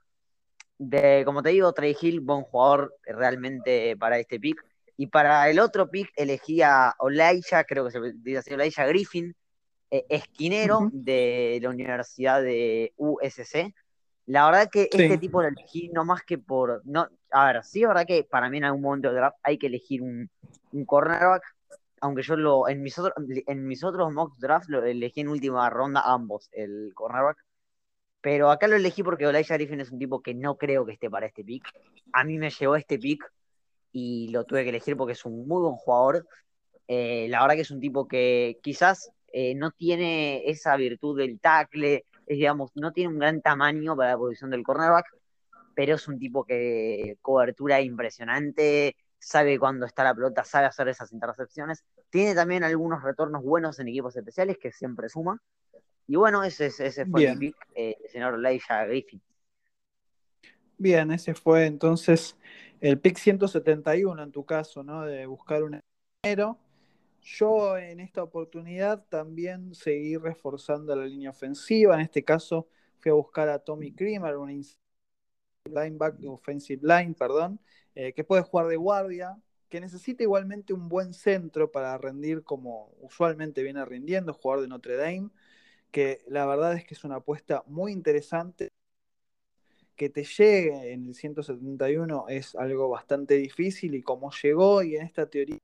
De, 0.77 1.23
como 1.25 1.43
te 1.43 1.49
digo, 1.49 1.73
Trey 1.73 1.95
Hill, 1.99 2.21
buen 2.21 2.41
jugador 2.43 2.95
realmente 3.03 3.95
para 3.97 4.19
este 4.19 4.39
pick. 4.39 4.63
Y 4.97 5.07
para 5.07 5.49
el 5.49 5.59
otro 5.59 5.89
pick 5.89 6.11
elegí 6.15 6.61
a 6.61 6.93
Olaya, 6.99 7.63
creo 7.63 7.85
que 7.85 7.91
se 7.91 7.99
dice 8.15 8.37
así, 8.39 8.53
Olaya 8.53 8.85
Griffin, 8.85 9.35
eh, 9.89 10.05
esquinero 10.09 10.89
de 10.91 11.59
la 11.61 11.69
Universidad 11.69 12.41
de 12.41 12.93
USC. 12.97 13.73
La 14.31 14.45
verdad 14.45 14.69
que 14.71 14.87
este 14.89 15.17
tipo 15.17 15.41
lo 15.41 15.49
elegí 15.49 15.89
no 15.89 16.05
más 16.05 16.23
que 16.23 16.37
por. 16.37 16.81
No, 16.85 17.05
a 17.31 17.45
ver, 17.47 17.65
sí, 17.65 17.81
la 17.81 17.89
verdad 17.89 18.05
que 18.07 18.23
para 18.23 18.49
mí 18.49 18.59
en 18.59 18.63
algún 18.63 18.81
momento 18.81 19.09
de 19.09 19.15
draft 19.15 19.35
hay 19.43 19.57
que 19.57 19.67
elegir 19.67 20.01
un, 20.01 20.29
un 20.71 20.85
cornerback, 20.85 21.43
aunque 21.99 22.21
yo 22.21 22.37
lo. 22.37 22.69
En 22.69 22.81
mis, 22.81 22.97
otros 22.97 23.13
en 23.27 23.67
mis 23.67 23.83
otros 23.83 24.13
mock 24.13 24.37
drafts 24.37 24.69
lo 24.69 24.85
elegí 24.85 25.19
en 25.19 25.27
última 25.27 25.69
ronda 25.69 26.03
ambos, 26.05 26.47
el 26.53 26.93
cornerback. 26.93 27.43
Pero 28.21 28.51
acá 28.51 28.69
lo 28.69 28.77
elegí 28.77 29.03
porque 29.03 29.25
Elijah 29.25 29.55
Griffin 29.55 29.81
es 29.81 29.91
un 29.91 29.99
tipo 29.99 30.21
que 30.21 30.33
no 30.33 30.55
creo 30.55 30.85
que 30.85 30.93
esté 30.93 31.09
para 31.09 31.25
este 31.25 31.43
pick. 31.43 31.65
A 32.13 32.23
mí 32.23 32.37
me 32.37 32.51
llegó 32.51 32.77
este 32.77 32.97
pick 32.97 33.29
y 33.91 34.29
lo 34.29 34.45
tuve 34.45 34.63
que 34.63 34.69
elegir 34.69 34.95
porque 34.95 35.11
es 35.11 35.25
un 35.25 35.45
muy 35.45 35.61
buen 35.61 35.75
jugador. 35.75 36.25
Eh, 36.87 37.27
la 37.27 37.41
verdad 37.41 37.55
que 37.55 37.61
es 37.61 37.71
un 37.71 37.81
tipo 37.81 38.07
que 38.07 38.59
quizás 38.63 39.11
eh, 39.33 39.55
no 39.55 39.71
tiene 39.71 40.49
esa 40.49 40.77
virtud 40.77 41.17
del 41.17 41.37
tackle, 41.41 42.05
digamos, 42.33 42.71
no 42.75 42.91
tiene 42.91 43.13
un 43.13 43.19
gran 43.19 43.41
tamaño 43.41 43.95
para 43.95 44.11
la 44.11 44.17
posición 44.17 44.49
del 44.49 44.63
cornerback, 44.63 45.05
pero 45.75 45.95
es 45.95 46.07
un 46.07 46.19
tipo 46.19 46.43
que 46.43 47.17
cobertura 47.21 47.81
impresionante, 47.81 48.95
sabe 49.19 49.59
cuándo 49.59 49.85
está 49.85 50.03
la 50.03 50.15
pelota, 50.15 50.43
sabe 50.43 50.67
hacer 50.67 50.87
esas 50.87 51.11
intercepciones. 51.11 51.83
Tiene 52.09 52.35
también 52.35 52.63
algunos 52.63 53.03
retornos 53.03 53.43
buenos 53.43 53.79
en 53.79 53.87
equipos 53.87 54.15
especiales 54.15 54.57
que 54.57 54.71
siempre 54.71 55.09
suma. 55.09 55.41
Y 56.07 56.15
bueno, 56.15 56.43
ese, 56.43 56.67
ese 56.67 57.05
fue 57.05 57.25
el 57.25 57.37
pick, 57.37 57.55
eh, 57.75 57.95
el 58.03 58.09
señor 58.09 58.37
Leisha 58.39 58.85
Griffin. 58.85 59.21
Bien, 60.77 61.11
ese 61.11 61.33
fue 61.35 61.67
entonces 61.67 62.35
el 62.79 62.99
pick 62.99 63.17
171 63.17 64.23
en 64.23 64.31
tu 64.31 64.43
caso, 64.45 64.83
¿no? 64.83 65.05
De 65.05 65.25
buscar 65.27 65.63
un 65.63 65.81
enero. 66.23 66.57
Yo 67.21 67.77
en 67.77 67.99
esta 67.99 68.23
oportunidad 68.23 69.05
también 69.07 69.75
seguí 69.75 70.17
reforzando 70.17 70.95
la 70.95 71.05
línea 71.05 71.29
ofensiva. 71.29 71.95
En 71.95 72.01
este 72.01 72.23
caso 72.23 72.67
fui 72.99 73.11
a 73.11 73.13
buscar 73.13 73.47
a 73.49 73.59
Tommy 73.59 73.93
Creamer, 73.93 74.37
un 74.37 74.63
linebacker, 75.65 76.27
offensive 76.27 76.81
line, 76.83 77.13
perdón, 77.13 77.59
eh, 77.95 78.13
que 78.13 78.23
puede 78.23 78.41
jugar 78.41 78.67
de 78.67 78.77
guardia, 78.77 79.37
que 79.69 79.79
necesita 79.79 80.23
igualmente 80.23 80.73
un 80.73 80.89
buen 80.89 81.13
centro 81.13 81.71
para 81.71 81.97
rendir 81.97 82.43
como 82.43 82.93
usualmente 82.99 83.63
viene 83.63 83.85
rindiendo, 83.85 84.33
jugador 84.33 84.63
de 84.63 84.69
Notre 84.69 84.95
Dame, 84.97 85.29
que 85.91 86.23
la 86.27 86.45
verdad 86.45 86.73
es 86.73 86.85
que 86.85 86.95
es 86.95 87.03
una 87.03 87.17
apuesta 87.17 87.63
muy 87.67 87.91
interesante. 87.91 88.69
Que 89.95 90.09
te 90.09 90.23
llegue 90.23 90.93
en 90.93 91.07
el 91.07 91.15
171 91.15 92.25
es 92.27 92.55
algo 92.55 92.89
bastante 92.89 93.35
difícil 93.35 93.93
y 93.93 94.01
como 94.01 94.31
llegó 94.31 94.81
y 94.81 94.95
en 94.95 95.03
esta 95.03 95.29
teoría 95.29 95.59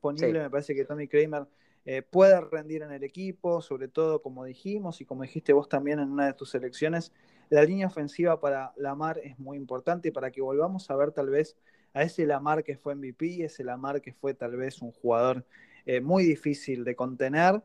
disponible, 0.00 0.40
me 0.40 0.50
parece 0.50 0.74
que 0.74 0.84
Tommy 0.84 1.08
Kramer 1.08 1.46
eh, 1.84 2.02
puede 2.02 2.40
rendir 2.40 2.82
en 2.82 2.92
el 2.92 3.02
equipo, 3.04 3.62
sobre 3.62 3.88
todo 3.88 4.20
como 4.20 4.44
dijimos 4.44 5.00
y 5.00 5.04
como 5.04 5.22
dijiste 5.22 5.52
vos 5.52 5.68
también 5.68 5.98
en 5.98 6.10
una 6.10 6.26
de 6.26 6.34
tus 6.34 6.50
selecciones, 6.50 7.12
la 7.48 7.64
línea 7.64 7.86
ofensiva 7.86 8.40
para 8.40 8.72
Lamar 8.76 9.18
es 9.18 9.38
muy 9.38 9.56
importante 9.56 10.12
para 10.12 10.30
que 10.30 10.42
volvamos 10.42 10.90
a 10.90 10.96
ver 10.96 11.12
tal 11.12 11.30
vez 11.30 11.56
a 11.94 12.02
ese 12.02 12.26
Lamar 12.26 12.62
que 12.62 12.76
fue 12.76 12.94
MVP, 12.94 13.44
ese 13.44 13.64
Lamar 13.64 14.00
que 14.00 14.12
fue 14.12 14.34
tal 14.34 14.56
vez 14.56 14.82
un 14.82 14.92
jugador 14.92 15.44
eh, 15.86 16.00
muy 16.00 16.24
difícil 16.24 16.84
de 16.84 16.94
contener. 16.94 17.62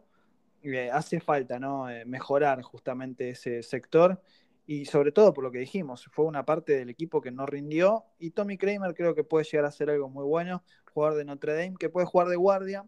Eh, 0.64 0.90
hace 0.92 1.20
falta 1.20 1.60
¿no? 1.60 1.86
mejorar 2.06 2.62
justamente 2.64 3.30
ese 3.30 3.62
sector 3.62 4.20
y 4.68 4.86
sobre 4.86 5.12
todo 5.12 5.34
por 5.34 5.44
lo 5.44 5.52
que 5.52 5.60
dijimos, 5.60 6.06
fue 6.12 6.26
una 6.26 6.46
parte 6.46 6.74
del 6.74 6.90
equipo 6.90 7.22
que 7.22 7.32
no 7.32 7.46
rindió 7.46 8.06
y 8.20 8.32
Tommy 8.32 8.58
Kramer 8.58 8.96
creo 8.96 9.14
que 9.14 9.24
puede 9.24 9.46
llegar 9.46 9.66
a 9.66 9.72
ser 9.72 9.90
algo 9.90 10.10
muy 10.10 10.26
bueno, 10.26 10.64
jugador 10.94 11.18
de 11.18 11.26
Notre 11.26 11.54
Dame 11.54 11.76
que 11.80 11.90
puede 11.90 12.08
jugar 12.08 12.28
de 12.28 12.36
guardia, 12.36 12.86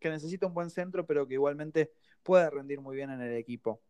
que 0.00 0.10
necesita 0.10 0.46
un 0.46 0.54
buen 0.54 0.70
centro, 0.70 1.06
pero 1.06 1.26
que 1.28 1.34
igualmente 1.34 1.92
puede 2.22 2.50
rendir 2.50 2.80
muy 2.80 2.96
bien 2.96 3.10
en 3.10 3.20
el 3.20 3.34
equipo. 3.36 3.80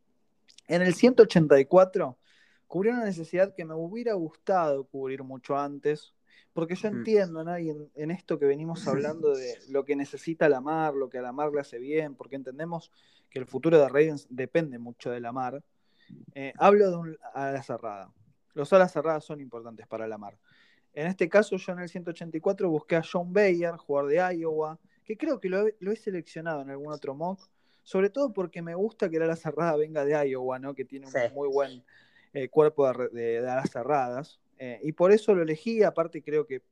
En 0.69 0.83
el 0.83 0.95
184 0.95 2.19
cubrió 2.67 2.93
una 2.93 3.05
necesidad 3.05 3.55
que 3.55 3.65
me 3.65 3.75
hubiera 3.75 4.15
gustado 4.15 4.85
cubrir 4.85 5.23
mucho 5.23 5.57
antes, 5.59 6.15
porque 6.53 6.75
yo 6.75 6.89
entiendo, 6.89 7.45
¿no? 7.45 7.59
Y 7.59 7.71
en, 7.95 8.11
esto 8.11 8.39
que 8.39 8.47
venimos 8.47 8.87
hablando 8.89 9.35
de 9.35 9.59
lo 9.69 9.85
que 9.85 9.97
necesita 9.97 10.49
la 10.49 10.61
mar, 10.61 10.95
lo 10.95 11.09
que 11.09 11.19
a 11.19 11.23
la 11.23 11.33
mar 11.33 11.53
le 11.53 11.61
hace 11.61 11.79
bien, 11.79 12.15
porque 12.15 12.37
entendemos 12.37 12.91
que 13.31 13.39
el 13.39 13.47
futuro 13.47 13.79
de 13.79 13.89
Ravens 13.89 14.27
depende 14.31 14.79
mucho 14.79 15.11
de 15.11 15.21
la 15.21 15.33
mar. 15.33 15.63
Eh, 16.35 16.53
hablo 16.59 16.91
de 16.91 16.97
un 16.97 17.19
ala 17.35 17.63
cerrada. 17.63 18.11
Los 18.55 18.73
alas 18.73 18.93
cerradas 18.93 19.25
son 19.25 19.41
importantes 19.41 19.87
para 19.87 20.07
la 20.07 20.19
mar. 20.19 20.39
En 20.95 21.07
este 21.07 21.29
caso, 21.29 21.57
yo 21.57 21.73
en 21.73 21.81
el 21.81 21.89
184 21.89 22.69
busqué 22.69 22.97
a 22.97 23.03
John 23.03 23.33
Bayer, 23.33 23.77
jugador 23.77 24.11
de 24.11 24.37
Iowa, 24.37 24.79
que 25.05 25.17
creo 25.17 25.41
que 25.41 25.49
lo 25.49 25.67
he, 25.67 25.97
seleccionado 25.97 26.63
en 26.63 26.71
algún 26.71 26.93
otro 26.93 27.15
mock, 27.15 27.49
sobre 27.83 28.11
todo 28.11 28.33
porque 28.33 28.63
me 28.63 28.75
gusta 28.75 29.09
que 29.09 29.17
el 29.17 29.23
ala 29.23 29.37
cerrada 29.37 29.77
venga 29.77 30.05
de 30.05 30.29
Iowa, 30.29 30.59
¿no? 30.59 30.75
que 30.75 30.85
tiene 30.85 31.07
un 31.07 31.35
muy 31.35 31.49
buen 31.49 31.83
eh, 32.35 32.49
cuerpo 32.49 32.93
de, 32.93 33.39
alas 33.39 33.71
cerradas. 33.71 34.41
Eh, 34.59 34.81
y 34.83 34.93
por 34.93 35.13
eso 35.13 35.35
lo 35.35 35.43
elegí, 35.43 35.83
aparte 35.83 36.23
creo 36.23 36.47
que 36.47 36.63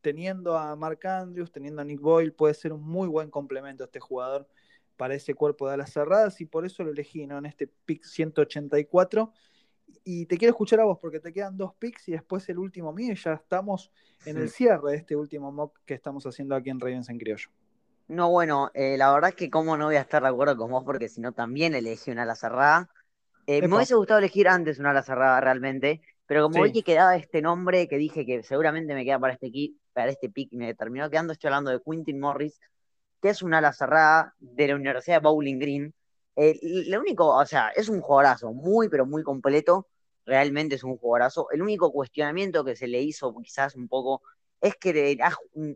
teniendo 0.00 0.56
a 0.56 0.74
Mark 0.76 1.06
Andrews, 1.06 1.52
teniendo 1.52 1.82
a 1.82 1.84
Nick 1.84 2.00
Boyle, 2.00 2.32
puede 2.32 2.54
ser 2.54 2.72
un 2.72 2.82
muy 2.82 3.08
buen 3.08 3.30
complemento 3.30 3.84
a 3.84 3.86
este 3.86 4.00
jugador 4.00 4.48
para 4.96 5.14
ese 5.14 5.34
cuerpo 5.34 5.66
de 5.68 5.74
alas 5.74 5.92
cerradas 5.92 6.40
y 6.40 6.46
por 6.46 6.64
eso 6.64 6.84
lo 6.84 6.90
elegí 6.90 7.26
¿no? 7.26 7.38
en 7.38 7.46
este 7.46 7.66
pick 7.66 8.04
184. 8.04 9.32
Y 10.04 10.26
te 10.26 10.38
quiero 10.38 10.50
escuchar 10.50 10.80
a 10.80 10.84
vos 10.84 10.98
porque 11.00 11.20
te 11.20 11.32
quedan 11.32 11.56
dos 11.56 11.74
picks 11.74 12.08
y 12.08 12.12
después 12.12 12.48
el 12.48 12.58
último 12.58 12.92
mío 12.92 13.12
y 13.12 13.16
ya 13.16 13.34
estamos 13.34 13.90
en 14.24 14.38
el 14.38 14.48
cierre 14.48 14.92
de 14.92 14.96
este 14.96 15.16
último 15.16 15.52
mock 15.52 15.78
que 15.84 15.94
estamos 15.94 16.24
haciendo 16.26 16.54
aquí 16.54 16.70
en 16.70 16.80
Ravens 16.80 17.08
en 17.08 17.18
Criollo. 17.18 17.50
No, 18.08 18.30
bueno, 18.30 18.70
eh, 18.74 18.96
la 18.96 19.12
verdad 19.12 19.30
es 19.30 19.36
que 19.36 19.50
como 19.50 19.76
no 19.76 19.86
voy 19.86 19.96
a 19.96 20.00
estar 20.00 20.22
de 20.22 20.28
acuerdo 20.28 20.56
con 20.56 20.70
vos 20.70 20.84
porque 20.84 21.08
si 21.08 21.20
no 21.20 21.32
también 21.32 21.74
elegí 21.74 22.10
una 22.10 22.22
ala 22.22 22.34
cerrada. 22.34 22.90
Eh, 23.46 23.66
me 23.66 23.74
hubiese 23.74 23.94
gustado 23.94 24.18
elegir 24.18 24.48
antes 24.48 24.78
una 24.78 24.90
ala 24.90 25.02
cerrada 25.02 25.40
realmente, 25.40 26.00
pero 26.26 26.44
como 26.44 26.62
vi 26.62 26.72
que 26.72 26.82
quedaba 26.82 27.16
este 27.16 27.42
nombre 27.42 27.88
que 27.88 27.96
dije 27.96 28.24
que 28.24 28.42
seguramente 28.42 28.94
me 28.94 29.04
queda 29.04 29.18
para 29.18 29.34
este, 29.34 29.50
para 29.92 30.10
este 30.10 30.30
pick 30.30 30.52
y 30.52 30.56
me 30.56 30.74
terminó 30.74 31.10
quedando, 31.10 31.32
estoy 31.32 31.48
hablando 31.48 31.70
de 31.70 31.80
Quintin 31.80 32.20
Morris, 32.20 32.60
que 33.22 33.28
es 33.30 33.40
una 33.40 33.58
ala 33.58 33.72
cerrada 33.72 34.34
de 34.40 34.66
la 34.66 34.74
Universidad 34.74 35.22
de 35.22 35.28
Bowling 35.28 35.58
Green. 35.60 35.94
Eh, 36.34 36.58
lo 36.88 37.00
único, 37.00 37.28
o 37.28 37.46
sea, 37.46 37.68
es 37.68 37.88
un 37.88 38.00
jugadorazo, 38.00 38.52
muy, 38.52 38.88
pero 38.88 39.06
muy 39.06 39.22
completo. 39.22 39.86
Realmente 40.26 40.74
es 40.74 40.82
un 40.82 40.96
jugadorazo. 40.96 41.48
El 41.52 41.62
único 41.62 41.92
cuestionamiento 41.92 42.64
que 42.64 42.74
se 42.74 42.88
le 42.88 43.00
hizo 43.00 43.32
quizás 43.40 43.76
un 43.76 43.86
poco 43.86 44.22
es 44.60 44.76
que 44.76 45.18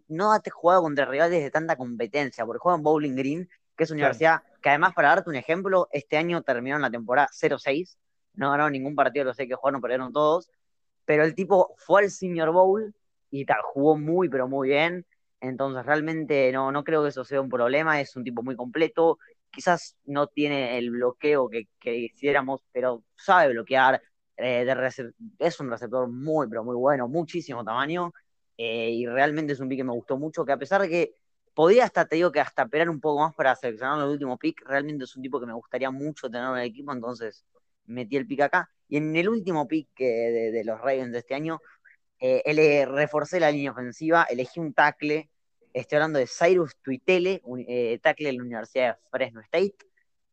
no 0.08 0.32
has 0.32 0.42
jugado 0.52 0.82
contra 0.82 1.06
rivales 1.06 1.42
de 1.42 1.50
tanta 1.50 1.76
competencia, 1.76 2.44
porque 2.44 2.58
juega 2.58 2.76
en 2.76 2.82
Bowling 2.82 3.14
Green, 3.16 3.48
que 3.76 3.84
es 3.84 3.90
una 3.90 3.98
universidad 3.98 4.42
que 4.60 4.70
además, 4.70 4.94
para 4.94 5.08
darte 5.08 5.30
un 5.30 5.36
ejemplo, 5.36 5.88
este 5.92 6.16
año 6.16 6.42
terminaron 6.42 6.82
la 6.82 6.90
temporada 6.90 7.28
0-6, 7.32 7.96
no 8.34 8.50
ganaron 8.50 8.72
ningún 8.72 8.96
partido, 8.96 9.24
lo 9.24 9.34
sé 9.34 9.46
que 9.46 9.54
jugaron, 9.54 9.80
perdieron 9.80 10.12
todos, 10.12 10.50
pero 11.04 11.22
el 11.22 11.34
tipo 11.34 11.74
fue 11.76 12.02
al 12.02 12.10
Senior 12.10 12.50
Bowl 12.50 12.94
y 13.30 13.44
tal, 13.44 13.60
jugó 13.62 13.96
muy, 13.96 14.28
pero 14.28 14.48
muy 14.48 14.68
bien. 14.68 15.06
Entonces 15.48 15.84
realmente 15.84 16.50
no, 16.52 16.72
no 16.72 16.84
creo 16.84 17.02
que 17.02 17.10
eso 17.10 17.24
sea 17.24 17.40
un 17.40 17.48
problema, 17.48 18.00
es 18.00 18.16
un 18.16 18.24
tipo 18.24 18.42
muy 18.42 18.56
completo, 18.56 19.18
quizás 19.50 19.96
no 20.04 20.26
tiene 20.26 20.78
el 20.78 20.90
bloqueo 20.90 21.48
que, 21.48 21.68
quisiéramos, 21.80 22.62
pero 22.72 23.04
sabe 23.16 23.52
bloquear, 23.52 24.02
eh, 24.36 24.66
es 25.38 25.60
un 25.60 25.70
receptor 25.70 26.08
muy, 26.08 26.48
pero 26.48 26.64
muy 26.64 26.76
bueno, 26.76 27.08
muchísimo 27.08 27.64
tamaño, 27.64 28.12
eh, 28.56 28.90
y 28.90 29.06
realmente 29.06 29.52
es 29.52 29.60
un 29.60 29.68
pick 29.68 29.78
que 29.78 29.84
me 29.84 29.92
gustó 29.92 30.18
mucho, 30.18 30.44
que 30.44 30.52
a 30.52 30.58
pesar 30.58 30.82
de 30.82 30.88
que 30.88 31.14
podía 31.54 31.84
hasta, 31.84 32.06
te 32.06 32.16
digo 32.16 32.30
que 32.32 32.40
hasta 32.40 32.64
esperar 32.64 32.90
un 32.90 33.00
poco 33.00 33.22
más 33.22 33.34
para 33.34 33.54
seleccionar 33.56 33.98
el 34.04 34.10
último 34.10 34.36
pick, 34.38 34.62
realmente 34.66 35.04
es 35.04 35.16
un 35.16 35.22
tipo 35.22 35.40
que 35.40 35.46
me 35.46 35.54
gustaría 35.54 35.90
mucho 35.90 36.28
tener 36.28 36.50
en 36.50 36.58
el 36.58 36.66
equipo, 36.66 36.92
entonces 36.92 37.46
metí 37.86 38.16
el 38.16 38.26
pick 38.26 38.42
acá. 38.42 38.70
Y 38.88 38.98
en 38.98 39.16
el 39.16 39.28
último 39.28 39.66
pick 39.66 39.88
de, 39.98 40.50
de 40.52 40.64
los 40.64 40.78
Ravens 40.80 41.12
de 41.12 41.18
este 41.18 41.34
año, 41.34 41.60
eh, 42.18 42.54
le 42.54 42.86
reforcé 42.86 43.40
la 43.40 43.50
línea 43.50 43.72
ofensiva, 43.72 44.24
elegí 44.24 44.60
un 44.60 44.72
tackle, 44.72 45.28
estoy 45.80 45.96
hablando 45.96 46.18
de 46.18 46.26
Cyrus 46.26 46.76
Tuitele, 46.82 47.40
un, 47.44 47.64
eh, 47.68 47.98
tackle 48.02 48.28
de 48.28 48.32
la 48.32 48.42
Universidad 48.42 48.96
de 48.96 49.08
Fresno 49.10 49.40
State. 49.42 49.76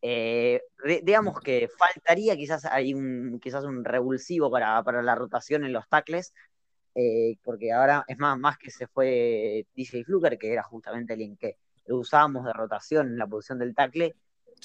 Eh, 0.01 0.61
digamos 1.03 1.39
que 1.39 1.69
faltaría 1.77 2.35
quizás 2.35 2.65
hay 2.65 2.93
un, 2.93 3.39
quizás 3.41 3.63
un 3.63 3.85
revulsivo 3.85 4.51
para, 4.51 4.81
la 5.01 5.15
rotación 5.15 5.63
en 5.65 5.73
los 5.73 5.87
tackles, 5.87 6.33
eh, 6.95 7.37
porque 7.43 7.71
ahora 7.71 8.03
es 8.07 8.17
más, 8.17 8.37
más 8.37 8.57
que 8.57 8.71
se 8.71 8.87
fue 8.87 9.65
DJ 9.75 10.05
Fluker, 10.05 10.37
que 10.37 10.53
era 10.53 10.63
justamente 10.63 11.13
alguien 11.13 11.35
que 11.37 11.57
lo 11.85 11.97
usábamos 11.97 12.45
de 12.45 12.53
rotación 12.53 13.07
en 13.07 13.17
la 13.17 13.27
posición 13.27 13.59
del 13.59 13.75
tackle. 13.75 14.15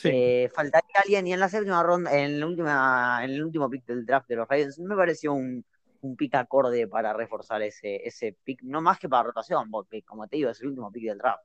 Eh, 0.04 0.48
faltaría 0.54 1.00
alguien, 1.02 1.26
y 1.26 1.32
en 1.32 1.40
la 1.40 1.48
séptima 1.48 1.82
ronda, 1.82 2.16
en 2.16 2.38
la 2.38 2.46
última, 2.46 3.20
en 3.24 3.30
el 3.30 3.42
último 3.42 3.68
pick 3.68 3.84
del 3.84 4.06
draft 4.06 4.28
de 4.28 4.36
los 4.36 4.48
Ravens, 4.48 4.78
me 4.78 4.94
pareció 4.94 5.32
un, 5.32 5.64
un 6.00 6.16
pick 6.16 6.34
acorde 6.34 6.86
para 6.86 7.12
reforzar 7.12 7.62
ese, 7.62 8.06
ese 8.06 8.36
pick, 8.44 8.62
no 8.62 8.80
más 8.80 8.98
que 8.98 9.08
para 9.08 9.24
rotación, 9.24 9.70
porque 9.70 10.02
como 10.02 10.26
te 10.28 10.36
digo, 10.36 10.50
es 10.50 10.60
el 10.60 10.68
último 10.68 10.90
pick 10.90 11.04
del 11.04 11.18
draft. 11.18 11.44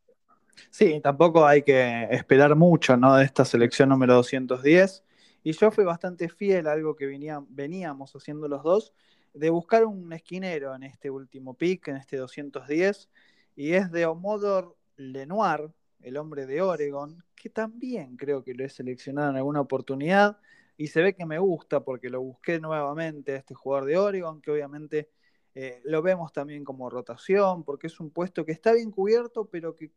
Sí, 0.70 1.00
tampoco 1.02 1.46
hay 1.46 1.64
que 1.64 2.08
esperar 2.12 2.56
mucho 2.56 2.96
¿no? 2.98 3.16
de 3.16 3.26
esta 3.26 3.46
selección 3.46 3.90
número 3.90 4.16
210. 4.16 5.04
Y 5.44 5.52
yo 5.52 5.72
fui 5.72 5.84
bastante 5.84 6.30
fiel 6.30 6.68
a 6.68 6.72
algo 6.72 6.96
que 6.96 7.06
veníamos 7.50 8.16
haciendo 8.16 8.48
los 8.48 8.64
dos, 8.64 8.94
de 9.34 9.50
buscar 9.50 9.84
un 9.86 10.14
esquinero 10.14 10.74
en 10.76 10.84
este 10.84 11.10
último 11.10 11.56
pick, 11.56 11.90
en 11.90 11.98
este 11.98 12.18
210, 12.18 13.10
y 13.56 13.74
es 13.74 13.92
de 13.92 14.06
Omodor 14.06 14.78
Lenoir, 14.96 15.72
el 16.02 16.18
hombre 16.18 16.46
de 16.46 16.62
Oregon, 16.62 17.24
que 17.36 17.50
también 17.50 18.16
creo 18.16 18.44
que 18.44 18.54
lo 18.54 18.64
he 18.64 18.70
seleccionado 18.70 19.32
en 19.32 19.38
alguna 19.38 19.62
oportunidad, 19.62 20.38
y 20.78 20.88
se 20.88 21.02
ve 21.02 21.14
que 21.14 21.26
me 21.26 21.40
gusta 21.40 21.84
porque 21.84 22.10
lo 22.10 22.22
busqué 22.22 22.60
nuevamente 22.60 23.34
a 23.34 23.38
este 23.38 23.54
jugador 23.54 23.86
de 23.86 23.98
Oregon, 23.98 24.42
que 24.42 24.52
obviamente 24.52 25.10
eh, 25.56 25.82
lo 25.84 26.02
vemos 26.02 26.34
también 26.34 26.64
como 26.64 26.90
rotación, 26.90 27.64
porque 27.64 27.88
es 27.88 28.00
un 28.00 28.10
puesto 28.10 28.46
que 28.46 28.52
está 28.52 28.74
bien 28.74 28.92
cubierto, 28.92 29.46
pero 29.46 29.76
que 29.76 29.92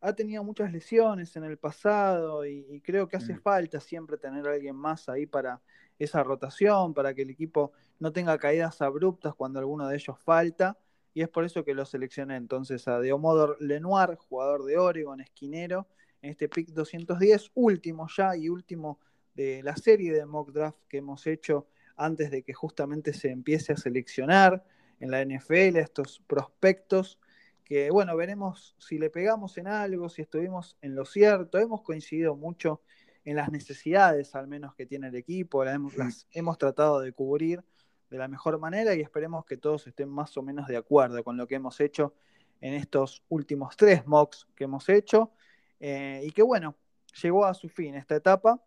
ha 0.00 0.12
tenido 0.12 0.44
muchas 0.44 0.72
lesiones 0.72 1.34
en 1.36 1.44
el 1.44 1.58
pasado 1.58 2.46
y, 2.46 2.80
creo 2.82 3.08
que 3.08 3.16
hace 3.16 3.34
mm. 3.34 3.40
falta 3.40 3.80
siempre 3.80 4.18
tener 4.18 4.46
a 4.46 4.52
alguien 4.52 4.76
más 4.76 5.08
ahí 5.08 5.26
para 5.26 5.60
esa 5.98 6.22
rotación, 6.22 6.94
para 6.94 7.14
que 7.14 7.22
el 7.22 7.30
equipo 7.30 7.72
no 7.98 8.12
tenga 8.12 8.38
caídas 8.38 8.82
abruptas 8.82 9.34
cuando 9.34 9.58
alguno 9.58 9.88
de 9.88 9.96
ellos 9.96 10.16
falta. 10.20 10.78
Y 11.14 11.22
es 11.22 11.28
por 11.30 11.44
eso 11.44 11.64
que 11.64 11.74
lo 11.74 11.86
seleccioné 11.86 12.36
entonces 12.36 12.86
a 12.88 13.00
Deomodor 13.00 13.56
Lenoir, 13.58 14.16
jugador 14.16 14.64
de 14.64 14.76
Oregon, 14.76 15.20
esquinero, 15.20 15.88
en 16.20 16.30
este 16.30 16.48
pick 16.48 16.68
210, 16.68 17.52
último 17.54 18.06
ya 18.14 18.36
y 18.36 18.50
último 18.50 19.00
de 19.36 19.62
la 19.62 19.76
serie 19.76 20.12
de 20.12 20.26
mock 20.26 20.50
draft 20.50 20.78
que 20.88 20.98
hemos 20.98 21.26
hecho 21.26 21.68
antes 21.94 22.30
de 22.30 22.42
que 22.42 22.54
justamente 22.54 23.12
se 23.12 23.30
empiece 23.30 23.72
a 23.72 23.76
seleccionar 23.76 24.64
en 24.98 25.10
la 25.10 25.24
NFL 25.24 25.76
estos 25.76 26.22
prospectos 26.26 27.18
que 27.66 27.90
bueno, 27.90 28.16
veremos 28.16 28.76
si 28.78 28.96
le 28.96 29.10
pegamos 29.10 29.58
en 29.58 29.66
algo, 29.66 30.08
si 30.08 30.22
estuvimos 30.22 30.76
en 30.82 30.94
lo 30.94 31.04
cierto. 31.04 31.58
Hemos 31.58 31.82
coincidido 31.82 32.36
mucho 32.36 32.80
en 33.24 33.34
las 33.34 33.50
necesidades, 33.50 34.36
al 34.36 34.46
menos 34.46 34.76
que 34.76 34.86
tiene 34.86 35.08
el 35.08 35.16
equipo, 35.16 35.64
las 35.64 35.74
hemos, 35.74 35.96
las 35.96 36.28
hemos 36.30 36.58
tratado 36.58 37.00
de 37.00 37.10
cubrir 37.10 37.64
de 38.08 38.18
la 38.18 38.28
mejor 38.28 38.60
manera 38.60 38.94
y 38.94 39.00
esperemos 39.00 39.44
que 39.44 39.56
todos 39.56 39.88
estén 39.88 40.08
más 40.08 40.36
o 40.36 40.42
menos 40.42 40.68
de 40.68 40.76
acuerdo 40.76 41.24
con 41.24 41.36
lo 41.36 41.48
que 41.48 41.56
hemos 41.56 41.80
hecho 41.80 42.14
en 42.60 42.72
estos 42.74 43.24
últimos 43.28 43.76
tres 43.76 44.06
mocks 44.06 44.46
que 44.54 44.64
hemos 44.64 44.88
hecho. 44.88 45.32
Eh, 45.80 46.22
y 46.24 46.30
que 46.30 46.42
bueno, 46.42 46.76
llegó 47.20 47.44
a 47.46 47.52
su 47.52 47.68
fin 47.68 47.96
esta 47.96 48.14
etapa 48.14 48.62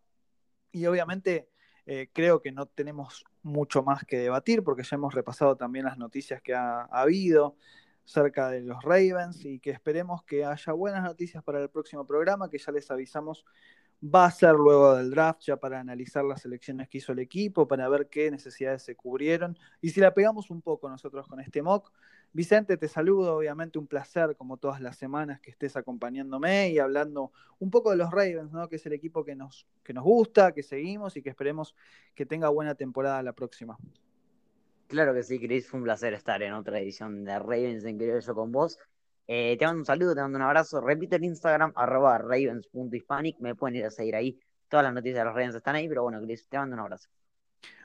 y 0.71 0.85
obviamente 0.85 1.49
eh, 1.85 2.09
creo 2.13 2.41
que 2.41 2.51
no 2.51 2.65
tenemos 2.65 3.25
mucho 3.41 3.83
más 3.83 4.03
que 4.05 4.17
debatir 4.17 4.63
porque 4.63 4.83
ya 4.83 4.95
hemos 4.95 5.13
repasado 5.13 5.55
también 5.55 5.85
las 5.85 5.97
noticias 5.97 6.41
que 6.41 6.53
ha 6.53 6.83
habido 6.91 7.55
cerca 8.05 8.49
de 8.49 8.61
los 8.61 8.83
Ravens 8.83 9.45
y 9.45 9.59
que 9.59 9.69
esperemos 9.69 10.23
que 10.23 10.45
haya 10.45 10.73
buenas 10.73 11.03
noticias 11.03 11.43
para 11.43 11.61
el 11.61 11.69
próximo 11.69 12.05
programa, 12.05 12.49
que 12.49 12.57
ya 12.57 12.71
les 12.71 12.89
avisamos 12.89 13.45
va 14.03 14.25
a 14.25 14.31
ser 14.31 14.53
luego 14.53 14.95
del 14.95 15.11
draft 15.11 15.41
ya 15.41 15.57
para 15.57 15.79
analizar 15.79 16.23
las 16.23 16.41
selecciones 16.41 16.87
que 16.87 16.99
hizo 16.99 17.11
el 17.11 17.19
equipo, 17.19 17.67
para 17.67 17.87
ver 17.89 18.07
qué 18.09 18.31
necesidades 18.31 18.83
se 18.83 18.95
cubrieron 18.95 19.57
y 19.81 19.89
si 19.89 19.99
la 19.99 20.13
pegamos 20.13 20.49
un 20.49 20.61
poco 20.61 20.89
nosotros 20.89 21.27
con 21.27 21.39
este 21.39 21.61
mock. 21.61 21.91
Vicente, 22.31 22.77
te 22.77 22.87
saludo, 22.87 23.35
obviamente 23.35 23.79
un 23.79 23.87
placer 23.87 24.35
como 24.35 24.57
todas 24.57 24.81
las 24.81 24.97
semanas 24.97 25.39
que 25.39 25.49
estés 25.49 25.75
acompañándome 25.75 26.69
y 26.69 26.77
hablando 26.77 27.31
un 27.57 27.71
poco 27.71 27.89
de 27.89 27.97
los 27.97 28.11
Ravens, 28.11 28.51
¿no? 28.51 28.69
que 28.69 28.75
es 28.75 28.85
el 28.85 28.93
equipo 28.93 29.25
que 29.25 29.35
nos, 29.35 29.65
que 29.83 29.93
nos 29.93 30.03
gusta, 30.03 30.51
que 30.51 30.61
seguimos 30.61 31.17
y 31.17 31.23
que 31.23 31.29
esperemos 31.29 31.75
que 32.13 32.27
tenga 32.27 32.49
buena 32.49 32.75
temporada 32.75 33.23
la 33.23 33.33
próxima. 33.33 33.77
Claro 34.87 35.13
que 35.13 35.23
sí, 35.23 35.39
Chris, 35.39 35.67
fue 35.67 35.79
un 35.79 35.83
placer 35.83 36.13
estar 36.13 36.41
en 36.41 36.53
otra 36.53 36.79
edición 36.79 37.23
de 37.23 37.37
Ravens 37.37 37.83
en 37.85 37.99
yo 37.99 38.35
con 38.35 38.51
vos. 38.51 38.77
Eh, 39.27 39.55
te 39.57 39.65
mando 39.65 39.81
un 39.81 39.85
saludo, 39.85 40.15
te 40.15 40.21
mando 40.21 40.37
un 40.37 40.43
abrazo. 40.43 40.81
Repito 40.81 41.15
el 41.15 41.23
Instagram, 41.23 41.73
arroba 41.75 42.17
ravens.hispanic. 42.17 43.39
Me 43.39 43.53
pueden 43.53 43.75
ir 43.75 43.85
a 43.85 43.91
seguir 43.91 44.15
ahí. 44.15 44.39
Todas 44.67 44.83
las 44.83 44.93
noticias 44.93 45.19
de 45.19 45.25
los 45.25 45.33
Ravens 45.35 45.55
están 45.55 45.75
ahí, 45.75 45.87
pero 45.87 46.01
bueno, 46.01 46.19
Chris, 46.21 46.47
te 46.47 46.57
mando 46.57 46.75
un 46.75 46.79
abrazo. 46.79 47.09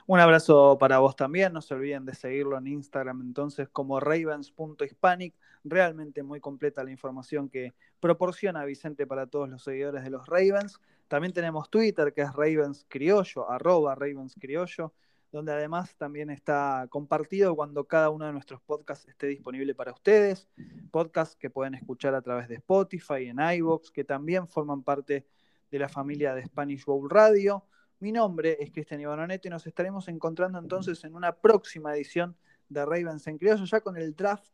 Un 0.07 0.21
abrazo 0.21 0.77
para 0.79 0.99
vos 0.99 1.17
también. 1.17 1.53
No 1.53 1.63
se 1.63 1.75
olviden 1.75 2.05
de 2.05 2.15
seguirlo 2.15 2.59
en 2.59 2.67
Instagram 2.67 3.23
entonces 3.23 3.69
como 3.69 4.01
ravens.hispanic. 4.01 5.35
Realmente 5.65 6.23
muy 6.23 6.41
completa 6.41 6.85
la 6.85 6.91
información 6.91 7.49
que 7.49 7.73
proporciona 8.01 8.65
Vicente 8.65 9.07
para 9.07 9.27
todos 9.27 9.49
los 9.49 9.63
seguidores 9.63 10.05
de 10.05 10.11
los 10.11 10.27
Ravens. 10.27 10.79
También 11.09 11.33
tenemos 11.33 11.71
Twitter 11.71 12.13
que 12.13 12.23
es 12.23 12.33
Ravens 12.33 12.85
Criollo, 12.89 13.51
arroba 13.51 13.95
Ravens 13.95 14.35
Criollo 14.39 14.93
donde 15.35 15.53
además 15.53 15.97
también 15.97 16.31
está 16.31 16.87
compartido 16.91 17.57
cuando 17.57 17.89
cada 17.89 18.09
uno 18.11 18.25
de 18.25 18.33
nuestros 18.33 18.61
podcasts 18.61 19.09
esté 19.09 19.27
disponible 19.27 19.75
para 19.75 19.91
ustedes. 19.91 20.49
Podcasts 20.93 21.35
que 21.35 21.51
pueden 21.51 21.75
escuchar 21.75 22.15
a 22.15 22.23
través 22.23 22.47
de 22.47 22.55
Spotify, 22.55 23.27
en 23.27 23.41
iVoox, 23.41 23.91
que 23.91 24.05
también 24.05 24.47
forman 24.47 24.85
parte 24.85 25.27
de 25.73 25.79
la 25.81 25.89
familia 25.89 26.37
de 26.37 26.45
Spanish 26.45 26.85
Bowl 26.85 27.11
Radio. 27.11 27.65
Mi 28.05 28.13
nombre 28.13 28.59
es 28.61 28.71
Cristian 28.71 29.01
Ivanoneto 29.01 29.49
y 29.49 29.51
nos 29.51 29.67
estaremos 29.67 30.09
encontrando 30.09 30.59
entonces 30.59 31.03
en 31.05 31.15
una 31.15 31.35
próxima 31.35 31.95
edición 31.95 32.37
de 32.69 32.85
Ravens 32.85 33.27
en 33.29 33.39
Criollo, 33.39 33.65
ya 33.65 33.81
con 33.81 33.97
el 33.97 34.15
draft 34.15 34.53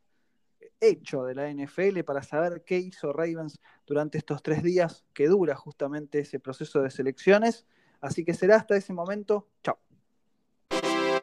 hecho 0.79 1.25
de 1.25 1.35
la 1.35 1.51
NFL 1.51 1.99
para 2.05 2.23
saber 2.23 2.63
qué 2.63 2.77
hizo 2.77 3.11
Ravens 3.11 3.59
durante 3.85 4.17
estos 4.19 4.41
tres 4.41 4.63
días 4.63 5.03
que 5.13 5.27
dura 5.27 5.53
justamente 5.53 6.19
ese 6.19 6.39
proceso 6.39 6.81
de 6.81 6.91
selecciones. 6.91 7.65
Así 7.99 8.23
que 8.23 8.33
será 8.33 8.55
hasta 8.55 8.77
ese 8.77 8.93
momento. 8.93 9.49
Chao. 9.61 9.77